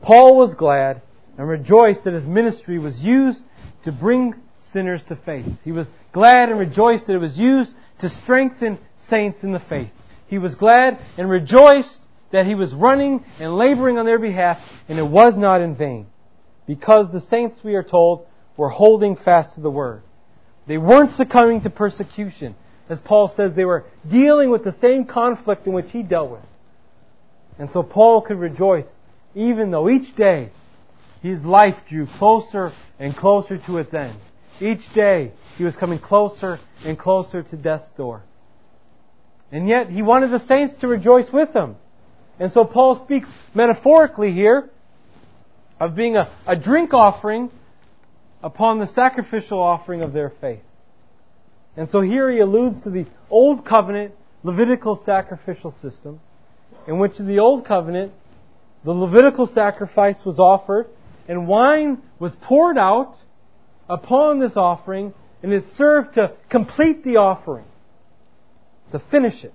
Paul 0.00 0.36
was 0.36 0.54
glad 0.54 1.02
and 1.36 1.46
rejoiced 1.46 2.04
that 2.04 2.14
his 2.14 2.26
ministry 2.26 2.78
was 2.78 2.98
used 3.00 3.42
to 3.84 3.92
bring 3.92 4.34
sinners 4.72 5.02
to 5.04 5.16
faith. 5.16 5.46
He 5.64 5.72
was 5.72 5.90
glad 6.12 6.48
and 6.48 6.58
rejoiced 6.58 7.06
that 7.06 7.14
it 7.14 7.20
was 7.20 7.38
used 7.38 7.74
to 8.00 8.08
strengthen 8.08 8.78
saints 8.96 9.42
in 9.42 9.52
the 9.52 9.60
faith. 9.60 9.90
He 10.26 10.38
was 10.38 10.54
glad 10.54 10.98
and 11.16 11.28
rejoiced 11.28 12.00
that 12.32 12.46
he 12.46 12.54
was 12.54 12.74
running 12.74 13.24
and 13.40 13.56
laboring 13.56 13.98
on 13.98 14.06
their 14.06 14.18
behalf, 14.18 14.58
and 14.88 14.98
it 14.98 15.06
was 15.06 15.36
not 15.36 15.62
in 15.62 15.74
vain. 15.74 16.06
Because 16.66 17.10
the 17.10 17.20
saints, 17.20 17.56
we 17.64 17.74
are 17.74 17.82
told, 17.82 18.26
were 18.56 18.68
holding 18.68 19.16
fast 19.16 19.54
to 19.54 19.62
the 19.62 19.70
word. 19.70 20.02
They 20.66 20.76
weren't 20.76 21.14
succumbing 21.14 21.62
to 21.62 21.70
persecution. 21.70 22.54
As 22.88 23.00
Paul 23.00 23.28
says, 23.28 23.54
they 23.54 23.64
were 23.64 23.84
dealing 24.08 24.50
with 24.50 24.64
the 24.64 24.72
same 24.72 25.04
conflict 25.04 25.66
in 25.66 25.72
which 25.72 25.90
he 25.90 26.02
dealt 26.02 26.30
with. 26.30 26.44
And 27.58 27.70
so 27.70 27.82
Paul 27.82 28.22
could 28.22 28.38
rejoice, 28.38 28.86
even 29.34 29.70
though 29.70 29.88
each 29.88 30.14
day 30.14 30.50
his 31.22 31.42
life 31.42 31.76
drew 31.88 32.06
closer 32.06 32.72
and 32.98 33.14
closer 33.14 33.58
to 33.58 33.78
its 33.78 33.92
end. 33.92 34.16
Each 34.60 34.92
day 34.94 35.32
he 35.56 35.64
was 35.64 35.76
coming 35.76 35.98
closer 35.98 36.58
and 36.84 36.98
closer 36.98 37.42
to 37.42 37.56
death's 37.56 37.90
door. 37.90 38.22
And 39.50 39.68
yet 39.68 39.88
he 39.90 40.02
wanted 40.02 40.30
the 40.30 40.40
saints 40.40 40.74
to 40.76 40.88
rejoice 40.88 41.30
with 41.32 41.54
him. 41.54 41.76
And 42.38 42.52
so 42.52 42.64
Paul 42.64 42.96
speaks 42.96 43.28
metaphorically 43.54 44.32
here 44.32 44.70
of 45.80 45.94
being 45.94 46.16
a, 46.16 46.30
a 46.46 46.56
drink 46.56 46.94
offering 46.94 47.50
upon 48.42 48.78
the 48.78 48.86
sacrificial 48.86 49.60
offering 49.60 50.02
of 50.02 50.12
their 50.12 50.30
faith. 50.30 50.60
And 51.78 51.88
so 51.88 52.00
here 52.00 52.28
he 52.28 52.40
alludes 52.40 52.82
to 52.82 52.90
the 52.90 53.06
Old 53.30 53.64
Covenant 53.64 54.12
Levitical 54.42 54.96
sacrificial 54.96 55.70
system, 55.70 56.18
in 56.88 56.98
which 56.98 57.20
in 57.20 57.28
the 57.28 57.38
Old 57.38 57.64
Covenant, 57.64 58.12
the 58.82 58.90
Levitical 58.90 59.46
sacrifice 59.46 60.24
was 60.24 60.40
offered, 60.40 60.88
and 61.28 61.46
wine 61.46 62.02
was 62.18 62.34
poured 62.34 62.78
out 62.78 63.14
upon 63.88 64.40
this 64.40 64.56
offering, 64.56 65.14
and 65.40 65.52
it 65.52 65.66
served 65.76 66.14
to 66.14 66.32
complete 66.48 67.04
the 67.04 67.18
offering, 67.18 67.64
to 68.90 68.98
finish 68.98 69.44
it. 69.44 69.54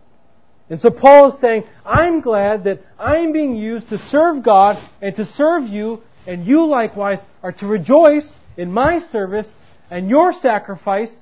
And 0.69 0.79
so 0.79 0.91
Paul 0.91 1.33
is 1.33 1.41
saying, 1.41 1.65
I'm 1.85 2.21
glad 2.21 2.63
that 2.63 2.83
I'm 2.97 3.33
being 3.33 3.57
used 3.57 3.89
to 3.89 3.97
serve 3.97 4.43
God 4.43 4.81
and 5.01 5.13
to 5.17 5.25
serve 5.25 5.67
you, 5.67 6.01
and 6.25 6.47
you 6.47 6.67
likewise 6.67 7.19
are 7.41 7.51
to 7.51 7.67
rejoice 7.67 8.33
in 8.55 8.71
my 8.71 8.99
service 8.99 9.53
and 9.91 10.09
your 10.09 10.31
sacrifice, 10.31 11.13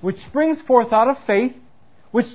which 0.00 0.18
springs 0.18 0.60
forth 0.60 0.92
out 0.92 1.08
of 1.08 1.18
faith, 1.24 1.54
which, 2.10 2.26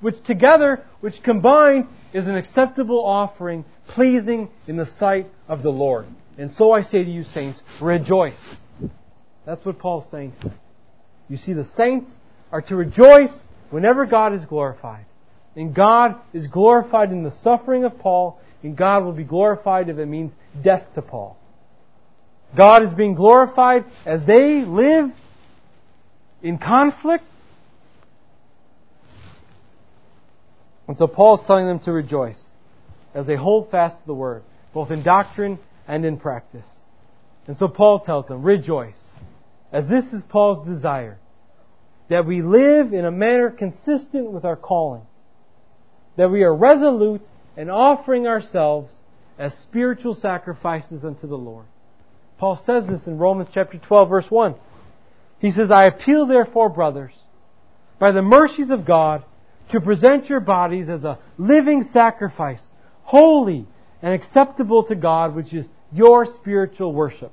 which 0.00 0.22
together, 0.24 0.82
which 1.00 1.22
combined, 1.22 1.86
is 2.12 2.28
an 2.28 2.36
acceptable 2.36 3.04
offering, 3.04 3.64
pleasing 3.88 4.48
in 4.66 4.76
the 4.76 4.86
sight 4.86 5.26
of 5.46 5.62
the 5.62 5.70
Lord. 5.70 6.06
And 6.38 6.50
so 6.50 6.72
I 6.72 6.82
say 6.82 7.04
to 7.04 7.10
you, 7.10 7.24
saints, 7.24 7.62
rejoice. 7.80 8.40
That's 9.44 9.64
what 9.64 9.78
Paul's 9.78 10.10
saying. 10.10 10.34
You 11.28 11.36
see, 11.36 11.52
the 11.52 11.64
saints 11.64 12.08
are 12.52 12.62
to 12.62 12.76
rejoice 12.76 13.32
whenever 13.70 14.06
God 14.06 14.32
is 14.34 14.44
glorified. 14.44 15.04
And 15.56 15.74
God 15.74 16.16
is 16.32 16.46
glorified 16.46 17.10
in 17.10 17.24
the 17.24 17.32
suffering 17.32 17.84
of 17.84 17.98
Paul, 17.98 18.40
and 18.62 18.76
God 18.76 19.04
will 19.04 19.12
be 19.12 19.24
glorified 19.24 19.88
if 19.88 19.98
it 19.98 20.06
means 20.06 20.32
death 20.62 20.86
to 20.94 21.02
Paul. 21.02 21.36
God 22.56 22.82
is 22.82 22.90
being 22.90 23.14
glorified 23.14 23.84
as 24.06 24.24
they 24.24 24.64
live 24.64 25.10
in 26.42 26.58
conflict. 26.58 27.24
And 30.86 30.96
so 30.96 31.06
Paul 31.06 31.38
is 31.38 31.46
telling 31.46 31.66
them 31.66 31.80
to 31.80 31.92
rejoice 31.92 32.42
as 33.14 33.26
they 33.26 33.36
hold 33.36 33.70
fast 33.70 34.00
to 34.00 34.06
the 34.06 34.14
word, 34.14 34.42
both 34.72 34.90
in 34.90 35.02
doctrine 35.02 35.58
and 35.86 36.04
in 36.04 36.18
practice. 36.18 36.68
And 37.46 37.56
so 37.56 37.68
Paul 37.68 38.00
tells 38.00 38.26
them, 38.26 38.42
rejoice, 38.42 39.00
as 39.72 39.88
this 39.88 40.12
is 40.12 40.22
Paul's 40.22 40.66
desire, 40.66 41.18
that 42.08 42.26
we 42.26 42.42
live 42.42 42.92
in 42.92 43.04
a 43.04 43.10
manner 43.10 43.50
consistent 43.50 44.30
with 44.30 44.44
our 44.44 44.56
calling, 44.56 45.02
that 46.16 46.30
we 46.30 46.42
are 46.42 46.54
resolute 46.54 47.22
in 47.56 47.68
offering 47.68 48.26
ourselves 48.26 48.94
as 49.38 49.56
spiritual 49.56 50.14
sacrifices 50.14 51.04
unto 51.04 51.26
the 51.26 51.36
Lord. 51.36 51.66
Paul 52.38 52.56
says 52.56 52.86
this 52.86 53.06
in 53.06 53.18
Romans 53.18 53.48
chapter 53.52 53.78
12 53.78 54.08
verse 54.08 54.30
1. 54.30 54.54
He 55.40 55.50
says, 55.50 55.70
I 55.70 55.84
appeal 55.84 56.26
therefore, 56.26 56.68
brothers, 56.68 57.14
by 57.98 58.12
the 58.12 58.22
mercies 58.22 58.70
of 58.70 58.84
God, 58.84 59.24
to 59.70 59.80
present 59.80 60.28
your 60.28 60.40
bodies 60.40 60.88
as 60.88 61.04
a 61.04 61.18
living 61.36 61.82
sacrifice, 61.82 62.62
holy 63.02 63.66
and 64.02 64.14
acceptable 64.14 64.84
to 64.84 64.94
God, 64.94 65.34
which 65.34 65.52
is 65.52 65.68
your 65.92 66.26
spiritual 66.26 66.92
worship. 66.92 67.32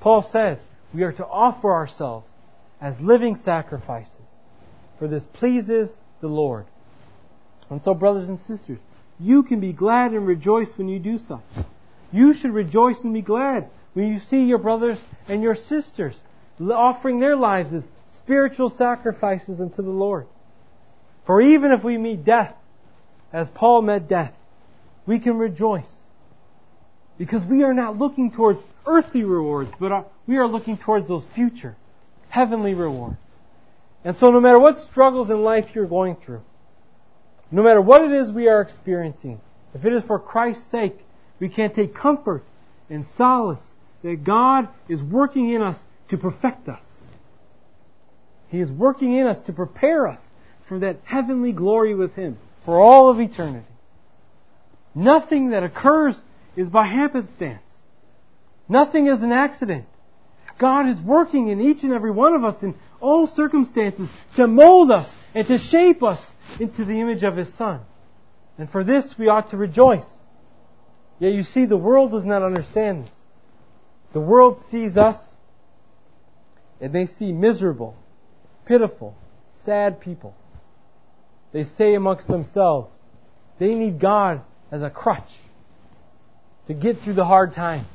Paul 0.00 0.22
says 0.22 0.58
we 0.92 1.02
are 1.02 1.12
to 1.12 1.26
offer 1.26 1.72
ourselves 1.72 2.30
as 2.80 2.98
living 3.00 3.36
sacrifices, 3.36 4.14
for 4.98 5.06
this 5.06 5.24
pleases 5.32 5.94
the 6.20 6.28
Lord. 6.28 6.66
And 7.68 7.80
so, 7.80 7.94
brothers 7.94 8.28
and 8.28 8.38
sisters, 8.38 8.78
you 9.18 9.42
can 9.42 9.60
be 9.60 9.72
glad 9.72 10.12
and 10.12 10.26
rejoice 10.26 10.72
when 10.76 10.88
you 10.88 10.98
do 10.98 11.18
such. 11.18 11.40
You 12.10 12.34
should 12.34 12.52
rejoice 12.52 13.00
and 13.04 13.14
be 13.14 13.22
glad 13.22 13.68
when 13.92 14.12
you 14.12 14.18
see 14.18 14.44
your 14.44 14.58
brothers 14.58 14.98
and 15.28 15.42
your 15.42 15.54
sisters 15.54 16.18
offering 16.60 17.20
their 17.20 17.36
lives 17.36 17.72
as 17.72 17.84
spiritual 18.16 18.70
sacrifices 18.70 19.60
unto 19.60 19.82
the 19.82 19.90
Lord. 19.90 20.26
For 21.26 21.40
even 21.40 21.72
if 21.72 21.82
we 21.82 21.96
meet 21.96 22.24
death, 22.24 22.54
as 23.32 23.48
Paul 23.50 23.82
met 23.82 24.08
death, 24.08 24.32
we 25.06 25.18
can 25.18 25.38
rejoice. 25.38 25.92
Because 27.18 27.44
we 27.44 27.62
are 27.62 27.74
not 27.74 27.98
looking 27.98 28.30
towards 28.30 28.62
earthly 28.86 29.24
rewards, 29.24 29.70
but 29.78 30.10
we 30.26 30.38
are 30.38 30.46
looking 30.46 30.76
towards 30.76 31.08
those 31.08 31.24
future, 31.34 31.76
heavenly 32.28 32.74
rewards. 32.74 33.16
And 34.04 34.16
so 34.16 34.30
no 34.30 34.40
matter 34.40 34.58
what 34.58 34.80
struggles 34.80 35.30
in 35.30 35.42
life 35.42 35.66
you're 35.74 35.86
going 35.86 36.16
through, 36.16 36.40
no 37.50 37.62
matter 37.62 37.80
what 37.80 38.02
it 38.02 38.12
is 38.12 38.30
we 38.30 38.48
are 38.48 38.60
experiencing, 38.60 39.40
if 39.74 39.84
it 39.84 39.92
is 39.92 40.02
for 40.04 40.18
Christ's 40.18 40.70
sake, 40.70 40.98
we 41.38 41.48
can 41.48 41.72
take 41.72 41.94
comfort 41.94 42.44
and 42.88 43.04
solace 43.04 43.74
that 44.02 44.24
God 44.24 44.68
is 44.88 45.02
working 45.02 45.50
in 45.50 45.62
us 45.62 45.78
to 46.10 46.18
perfect 46.18 46.68
us. 46.68 46.84
He 48.48 48.60
is 48.60 48.70
working 48.70 49.14
in 49.14 49.26
us 49.26 49.38
to 49.46 49.52
prepare 49.52 50.06
us 50.06 50.20
for 50.68 50.80
that 50.80 50.98
heavenly 51.04 51.52
glory 51.52 51.94
with 51.94 52.14
Him 52.14 52.38
for 52.64 52.80
all 52.80 53.08
of 53.08 53.20
eternity. 53.20 53.66
Nothing 54.94 55.50
that 55.50 55.62
occurs 55.62 56.20
is 56.56 56.68
by 56.68 56.86
happenstance. 56.86 57.62
Nothing 58.68 59.06
is 59.06 59.22
an 59.22 59.32
accident. 59.32 59.86
God 60.58 60.88
is 60.88 61.00
working 61.00 61.48
in 61.48 61.60
each 61.60 61.84
and 61.84 61.92
every 61.92 62.10
one 62.10 62.34
of 62.34 62.44
us 62.44 62.62
in 62.62 62.74
all 63.00 63.26
circumstances 63.26 64.08
to 64.36 64.46
mold 64.46 64.90
us 64.90 65.10
and 65.34 65.46
to 65.46 65.58
shape 65.58 66.02
us 66.02 66.30
into 66.58 66.84
the 66.84 67.00
image 67.00 67.22
of 67.22 67.36
His 67.36 67.52
Son. 67.54 67.80
And 68.58 68.68
for 68.70 68.84
this 68.84 69.14
we 69.18 69.28
ought 69.28 69.50
to 69.50 69.56
rejoice. 69.56 70.08
Yet 71.18 71.32
you 71.32 71.44
see, 71.44 71.64
the 71.66 71.76
world 71.76 72.10
does 72.10 72.24
not 72.24 72.42
understand 72.42 73.04
this. 73.04 73.14
The 74.12 74.20
world 74.20 74.62
sees 74.70 74.96
us 74.96 75.16
and 76.80 76.92
they 76.92 77.06
see 77.06 77.32
miserable, 77.32 77.96
pitiful, 78.66 79.14
sad 79.64 80.00
people. 80.00 80.34
They 81.52 81.64
say 81.64 81.94
amongst 81.94 82.28
themselves, 82.28 82.96
they 83.58 83.74
need 83.74 84.00
God 84.00 84.42
as 84.70 84.82
a 84.82 84.90
crutch 84.90 85.30
to 86.66 86.74
get 86.74 87.00
through 87.00 87.14
the 87.14 87.24
hard 87.24 87.52
times. 87.52 87.86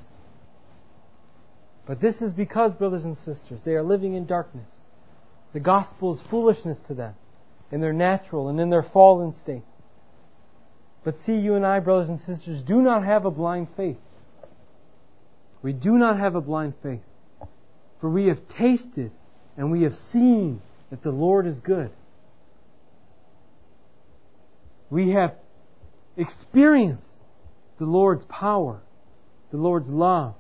But 1.88 2.02
this 2.02 2.22
is 2.22 2.34
because, 2.34 2.74
brothers 2.74 3.04
and 3.04 3.16
sisters, 3.16 3.62
they 3.64 3.74
are 3.74 3.84
living 3.84 4.16
in 4.16 4.26
darkness. 4.26 4.70
The 5.54 5.60
gospel 5.60 6.14
is 6.14 6.22
foolishness 6.30 6.80
to 6.82 6.94
them 6.94 7.16
in 7.72 7.80
their 7.80 7.94
natural 7.94 8.50
and 8.50 8.60
in 8.60 8.70
their 8.70 8.84
fallen 8.84 9.34
state. 9.34 9.64
But 11.04 11.18
see, 11.18 11.36
you 11.36 11.54
and 11.56 11.66
I, 11.66 11.80
brothers 11.80 12.10
and 12.10 12.20
sisters, 12.20 12.62
do 12.64 12.82
not 12.82 13.06
have 13.06 13.26
a 13.26 13.32
blind 13.32 13.68
faith. 13.78 13.98
We 15.62 15.72
do 15.72 15.92
not 15.98 16.20
have 16.20 16.36
a 16.36 16.42
blind 16.42 16.74
faith. 16.82 17.02
For 18.06 18.12
we 18.12 18.28
have 18.28 18.48
tasted 18.50 19.10
and 19.58 19.72
we 19.72 19.82
have 19.82 19.96
seen 19.96 20.62
that 20.92 21.02
the 21.02 21.10
Lord 21.10 21.48
is 21.48 21.60
good. 21.60 21.90
We 24.92 25.14
have 25.14 25.34
experienced 26.16 27.18
the 27.80 27.88
Lord's 27.88 28.24
power, 28.26 28.82
the 29.50 29.58
Lord's 29.58 29.90
love, 29.90 30.36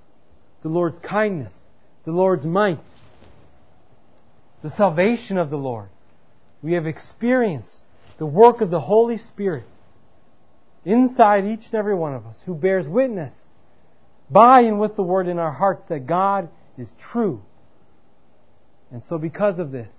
the 0.62 0.69
Lord's 0.69 0.99
kindness, 0.99 1.56
the 2.04 2.12
Lord's 2.12 2.45
might, 2.45 2.78
the 4.62 4.69
salvation 4.69 5.39
of 5.39 5.49
the 5.49 5.58
Lord. 5.58 5.89
We 6.62 6.73
have 6.73 6.86
experienced 6.86 7.82
the 8.19 8.28
work 8.28 8.62
of 8.62 8.69
the 8.69 8.82
Holy 8.82 9.17
Spirit 9.17 9.65
inside 10.86 11.45
each 11.45 11.65
and 11.65 11.73
every 11.73 11.95
one 11.95 12.13
of 12.13 12.28
us 12.28 12.38
who 12.45 12.54
bears 12.54 12.88
witness 12.88 13.34
by 14.30 14.60
and 14.60 14.80
with 14.80 14.95
the 14.95 15.01
Word 15.01 15.28
in 15.28 15.39
our 15.39 15.54
hearts 15.54 15.84
that 15.86 16.06
God 16.06 16.49
is 16.78 16.93
true. 16.99 17.41
And 18.95 19.03
so 19.03 19.17
because 19.17 19.60
of 19.60 19.73
this, 19.73 19.91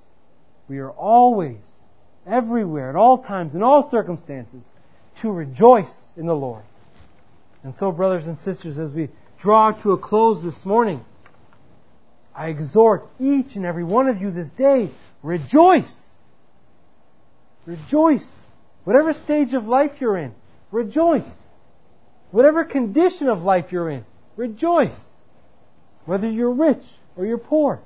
we 0.69 0.79
are 0.79 0.91
always, 0.91 1.61
everywhere, 2.27 2.89
at 2.89 2.97
all 2.97 3.19
times, 3.19 3.55
in 3.55 3.63
all 3.63 3.91
circumstances, 3.91 4.65
to 5.21 5.31
rejoice 5.31 5.95
in 6.17 6.25
the 6.25 6.35
Lord. 6.35 6.63
And 7.63 7.75
so, 7.75 7.93
brothers 7.93 8.27
and 8.27 8.39
sisters, 8.39 8.79
as 8.79 8.93
we 8.93 9.11
draw 9.39 9.73
to 9.73 9.93
a 9.93 9.99
close 9.99 10.43
this 10.43 10.65
morning, 10.65 11.05
I 12.35 12.47
exhort 12.47 13.07
each 13.21 13.55
and 13.55 13.67
every 13.67 13.85
one 13.85 14.09
of 14.09 14.19
you 14.23 14.31
this 14.31 14.49
day, 14.53 14.89
rejoice. 15.23 15.95
Rejoice. 17.67 18.27
Whatever 18.85 19.13
stage 19.13 19.53
of 19.53 19.67
life 19.67 19.93
you're 20.01 20.17
in, 20.17 20.35
rejoice. 20.71 21.35
Whatever 22.31 22.65
condition 22.65 23.29
of 23.29 23.43
life 23.43 23.73
you're 23.73 23.91
in, 23.91 24.07
rejoice. 24.37 24.99
Whether 26.07 26.31
you're 26.31 26.55
rich 26.55 26.85
or 27.15 27.27
you're 27.27 27.37
poor. 27.37 27.83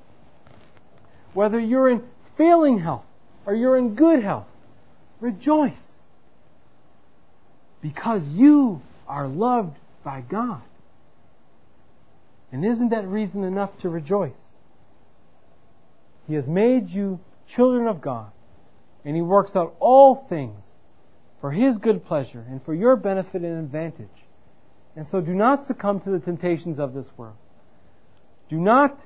Whether 1.34 1.58
you're 1.58 1.88
in 1.88 2.02
failing 2.36 2.80
health 2.80 3.04
or 3.46 3.54
you're 3.54 3.76
in 3.76 3.94
good 3.94 4.22
health, 4.22 4.46
rejoice. 5.20 5.72
Because 7.80 8.22
you 8.28 8.82
are 9.06 9.26
loved 9.26 9.76
by 10.04 10.22
God. 10.22 10.62
And 12.52 12.64
isn't 12.64 12.90
that 12.90 13.06
reason 13.06 13.44
enough 13.44 13.70
to 13.78 13.88
rejoice? 13.88 14.32
He 16.26 16.34
has 16.34 16.48
made 16.48 16.88
you 16.88 17.20
children 17.48 17.86
of 17.86 18.00
God, 18.00 18.30
and 19.04 19.16
He 19.16 19.22
works 19.22 19.56
out 19.56 19.74
all 19.80 20.26
things 20.28 20.62
for 21.40 21.52
His 21.52 21.78
good 21.78 22.04
pleasure 22.04 22.44
and 22.48 22.62
for 22.64 22.74
your 22.74 22.96
benefit 22.96 23.42
and 23.42 23.58
advantage. 23.58 24.08
And 24.96 25.06
so 25.06 25.20
do 25.20 25.32
not 25.32 25.66
succumb 25.66 26.00
to 26.00 26.10
the 26.10 26.18
temptations 26.18 26.78
of 26.78 26.92
this 26.92 27.06
world. 27.16 27.36
Do 28.48 28.58
not 28.58 28.98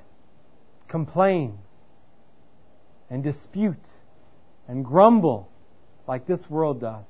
complain 0.87 1.59
and 3.09 3.23
dispute 3.23 3.89
and 4.67 4.83
grumble 4.83 5.49
like 6.07 6.25
this 6.25 6.49
world 6.49 6.81
does. 6.81 7.05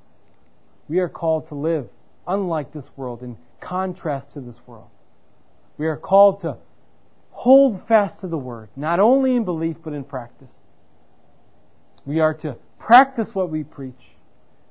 We 0.88 1.00
are 1.00 1.08
called 1.08 1.48
to 1.48 1.54
live 1.54 1.88
unlike 2.26 2.72
this 2.72 2.88
world 2.96 3.22
in 3.22 3.36
contrast 3.60 4.32
to 4.32 4.40
this 4.40 4.58
world. 4.66 4.88
We 5.78 5.86
are 5.86 5.96
called 5.96 6.40
to 6.42 6.56
hold 7.30 7.86
fast 7.86 8.20
to 8.20 8.28
the 8.28 8.38
Word, 8.38 8.70
not 8.76 8.98
only 8.98 9.36
in 9.36 9.44
belief 9.44 9.76
but 9.82 9.92
in 9.92 10.04
practice. 10.04 10.52
We 12.04 12.20
are 12.20 12.34
to 12.34 12.56
practice 12.78 13.34
what 13.34 13.50
we 13.50 13.64
preach. 13.64 13.94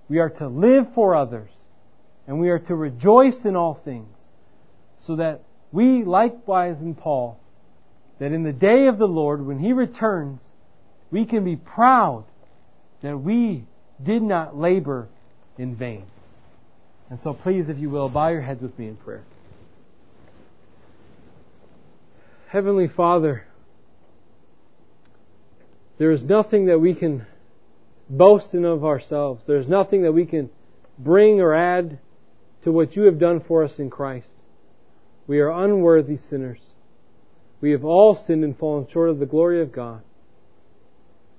We 0.09 0.19
are 0.19 0.29
to 0.29 0.47
live 0.47 0.93
for 0.93 1.15
others. 1.15 1.49
And 2.27 2.39
we 2.39 2.49
are 2.49 2.59
to 2.59 2.75
rejoice 2.75 3.45
in 3.45 3.55
all 3.55 3.75
things. 3.85 4.17
So 4.99 5.17
that 5.17 5.41
we, 5.71 6.03
likewise 6.03 6.81
in 6.81 6.95
Paul, 6.95 7.39
that 8.19 8.31
in 8.31 8.43
the 8.43 8.53
day 8.53 8.87
of 8.87 8.97
the 8.97 9.07
Lord, 9.07 9.45
when 9.45 9.59
He 9.59 9.73
returns, 9.73 10.41
we 11.15 11.23
can 11.23 11.45
be 11.45 11.55
proud 11.55 12.25
that 13.01 13.17
we 13.17 13.63
did 14.03 14.21
not 14.21 14.57
labor 14.57 15.07
in 15.57 15.73
vain. 15.73 16.03
And 17.09 17.21
so 17.21 17.33
please, 17.33 17.69
if 17.69 17.79
you 17.79 17.89
will, 17.89 18.09
bow 18.09 18.27
your 18.27 18.41
heads 18.41 18.61
with 18.61 18.77
me 18.77 18.89
in 18.89 18.97
prayer. 18.97 19.23
Heavenly 22.49 22.89
Father, 22.89 23.47
there 25.99 26.11
is 26.11 26.21
nothing 26.21 26.65
that 26.65 26.79
we 26.79 26.93
can 26.93 27.25
boast 28.09 28.53
in 28.53 28.65
of 28.65 28.83
ourselves. 28.83 29.45
There's 29.47 29.69
nothing 29.69 30.01
that 30.01 30.11
we 30.11 30.25
can 30.25 30.49
bring 30.99 31.39
or 31.39 31.53
add 31.53 31.97
to 32.65 32.73
what 32.73 32.97
you 32.97 33.03
have 33.03 33.19
done 33.19 33.39
for 33.39 33.63
us 33.63 33.79
in 33.79 33.89
Christ. 33.89 34.27
We 35.27 35.39
are 35.39 35.49
unworthy 35.49 36.17
sinners. 36.17 36.59
We 37.61 37.71
have 37.71 37.85
all 37.85 38.15
sinned 38.15 38.43
and 38.43 38.57
fallen 38.57 38.85
short 38.91 39.09
of 39.09 39.19
the 39.19 39.25
glory 39.25 39.61
of 39.61 39.71
God. 39.71 40.01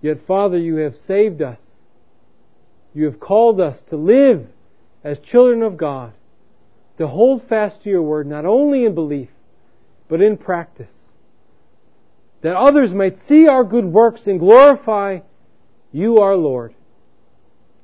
Yet, 0.06 0.24
Father, 0.24 0.56
you 0.56 0.76
have 0.76 0.94
saved 0.94 1.42
us. 1.42 1.60
You 2.94 3.06
have 3.06 3.18
called 3.18 3.60
us 3.60 3.82
to 3.88 3.96
live 3.96 4.46
as 5.02 5.18
children 5.18 5.64
of 5.64 5.76
God, 5.76 6.12
to 6.98 7.08
hold 7.08 7.42
fast 7.48 7.82
to 7.82 7.90
your 7.90 8.02
word, 8.02 8.28
not 8.28 8.46
only 8.46 8.84
in 8.84 8.94
belief, 8.94 9.30
but 10.08 10.22
in 10.22 10.36
practice. 10.36 10.92
That 12.42 12.54
others 12.54 12.92
might 12.92 13.18
see 13.18 13.48
our 13.48 13.64
good 13.64 13.86
works 13.86 14.28
and 14.28 14.38
glorify 14.38 15.22
you, 15.90 16.18
our 16.20 16.36
Lord. 16.36 16.76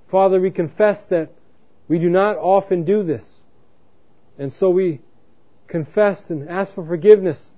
Father, 0.09 0.41
we 0.41 0.53
confess 0.53 1.05
that 1.07 1.33
we 1.89 1.99
do 1.99 2.09
not 2.09 2.37
often 2.37 2.85
do 2.85 3.03
this. 3.03 3.27
And 4.39 4.53
so 4.53 4.71
we 4.71 5.01
confess 5.67 6.31
and 6.31 6.49
ask 6.49 6.73
for 6.73 6.87
forgiveness 6.87 7.49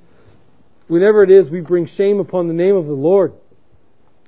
whenever 0.87 1.23
it 1.23 1.31
is 1.31 1.51
we 1.51 1.61
bring 1.61 1.85
shame 1.85 2.19
upon 2.19 2.49
the 2.49 2.55
name 2.55 2.77
of 2.77 2.87
the 2.87 2.95
Lord 2.95 3.35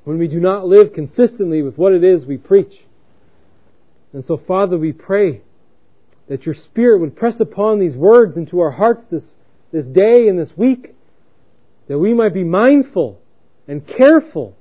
when 0.07 0.19
we 0.19 0.29
do 0.29 0.39
not 0.39 0.69
live 0.69 0.93
consistently 0.93 1.63
with 1.63 1.77
what 1.77 1.93
it 1.93 2.05
is 2.05 2.25
we 2.25 2.37
preach. 2.37 2.79
And 4.13 4.25
so, 4.25 4.37
Father, 4.37 4.79
we 4.79 4.93
pray 4.93 5.41
that 6.29 6.47
your 6.47 6.55
Spirit 6.55 7.01
would 7.01 7.17
press 7.17 7.41
upon 7.41 7.81
these 7.81 7.97
words 7.97 8.37
into 8.37 8.61
our 8.61 8.71
hearts 8.71 9.03
this, 9.11 9.29
this 9.73 9.85
day 9.85 10.29
and 10.29 10.39
this 10.39 10.57
week, 10.57 10.95
that 11.89 11.99
we 11.99 12.15
might 12.15 12.33
be 12.33 12.45
mindful 12.45 13.21
and 13.67 13.85
careful 13.85 14.55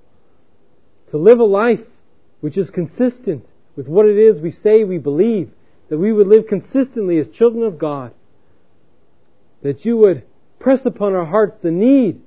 to 1.12 1.18
live 1.18 1.40
a 1.40 1.44
life 1.44 1.86
which 2.42 2.58
is 2.58 2.72
consistent 2.72 3.46
with 3.76 3.88
what 3.88 4.08
it 4.08 4.18
is 4.18 4.40
we 4.40 4.50
say 4.50 4.84
we 4.84 4.98
believe, 4.98 5.52
that 5.90 6.00
we 6.00 6.12
would 6.12 6.26
live 6.26 6.48
consistently 6.48 7.20
as 7.20 7.28
children 7.28 7.64
of 7.64 7.78
God, 7.78 8.16
that 9.62 9.86
you 9.86 9.96
would 9.98 10.24
press 10.58 10.88
upon 10.88 11.14
our 11.14 11.26
hearts 11.26 11.60
the 11.60 11.70
need 11.70 12.20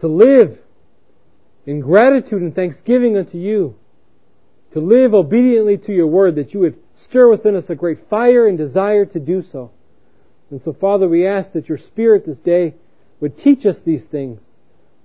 to 0.00 0.06
live 0.06 0.58
in 1.66 1.80
gratitude 1.80 2.40
and 2.40 2.54
thanksgiving 2.54 3.16
unto 3.16 3.36
you, 3.36 3.76
to 4.72 4.80
live 4.80 5.14
obediently 5.14 5.76
to 5.78 5.92
your 5.92 6.06
word, 6.06 6.36
that 6.36 6.54
you 6.54 6.60
would 6.60 6.78
stir 6.94 7.28
within 7.28 7.56
us 7.56 7.68
a 7.68 7.74
great 7.74 8.08
fire 8.08 8.46
and 8.46 8.56
desire 8.56 9.04
to 9.04 9.18
do 9.18 9.42
so. 9.42 9.70
And 10.50 10.62
so, 10.62 10.72
Father, 10.72 11.08
we 11.08 11.26
ask 11.26 11.52
that 11.52 11.68
your 11.68 11.78
Spirit 11.78 12.24
this 12.24 12.40
day 12.40 12.74
would 13.20 13.36
teach 13.36 13.66
us 13.66 13.78
these 13.80 14.04
things, 14.04 14.42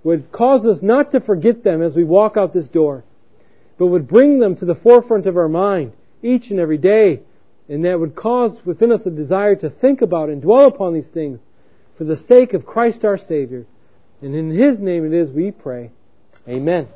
would 0.04 0.30
cause 0.30 0.64
us 0.66 0.82
not 0.82 1.12
to 1.12 1.20
forget 1.20 1.64
them 1.64 1.82
as 1.82 1.96
we 1.96 2.04
walk 2.04 2.36
out 2.36 2.52
this 2.52 2.70
door, 2.70 3.04
but 3.78 3.86
would 3.86 4.06
bring 4.06 4.38
them 4.38 4.54
to 4.56 4.64
the 4.64 4.74
forefront 4.74 5.26
of 5.26 5.36
our 5.36 5.48
mind 5.48 5.92
each 6.22 6.50
and 6.50 6.60
every 6.60 6.78
day, 6.78 7.22
and 7.68 7.84
that 7.84 7.98
would 7.98 8.14
cause 8.14 8.64
within 8.64 8.92
us 8.92 9.04
a 9.06 9.10
desire 9.10 9.56
to 9.56 9.70
think 9.70 10.02
about 10.02 10.28
and 10.28 10.42
dwell 10.42 10.66
upon 10.66 10.94
these 10.94 11.08
things 11.08 11.40
for 11.96 12.04
the 12.04 12.16
sake 12.16 12.52
of 12.54 12.66
Christ 12.66 13.04
our 13.04 13.18
Savior. 13.18 13.66
And 14.20 14.34
in 14.34 14.50
His 14.50 14.78
name 14.78 15.04
it 15.04 15.12
is 15.12 15.30
we 15.30 15.50
pray. 15.50 15.90
Amen. 16.48 16.88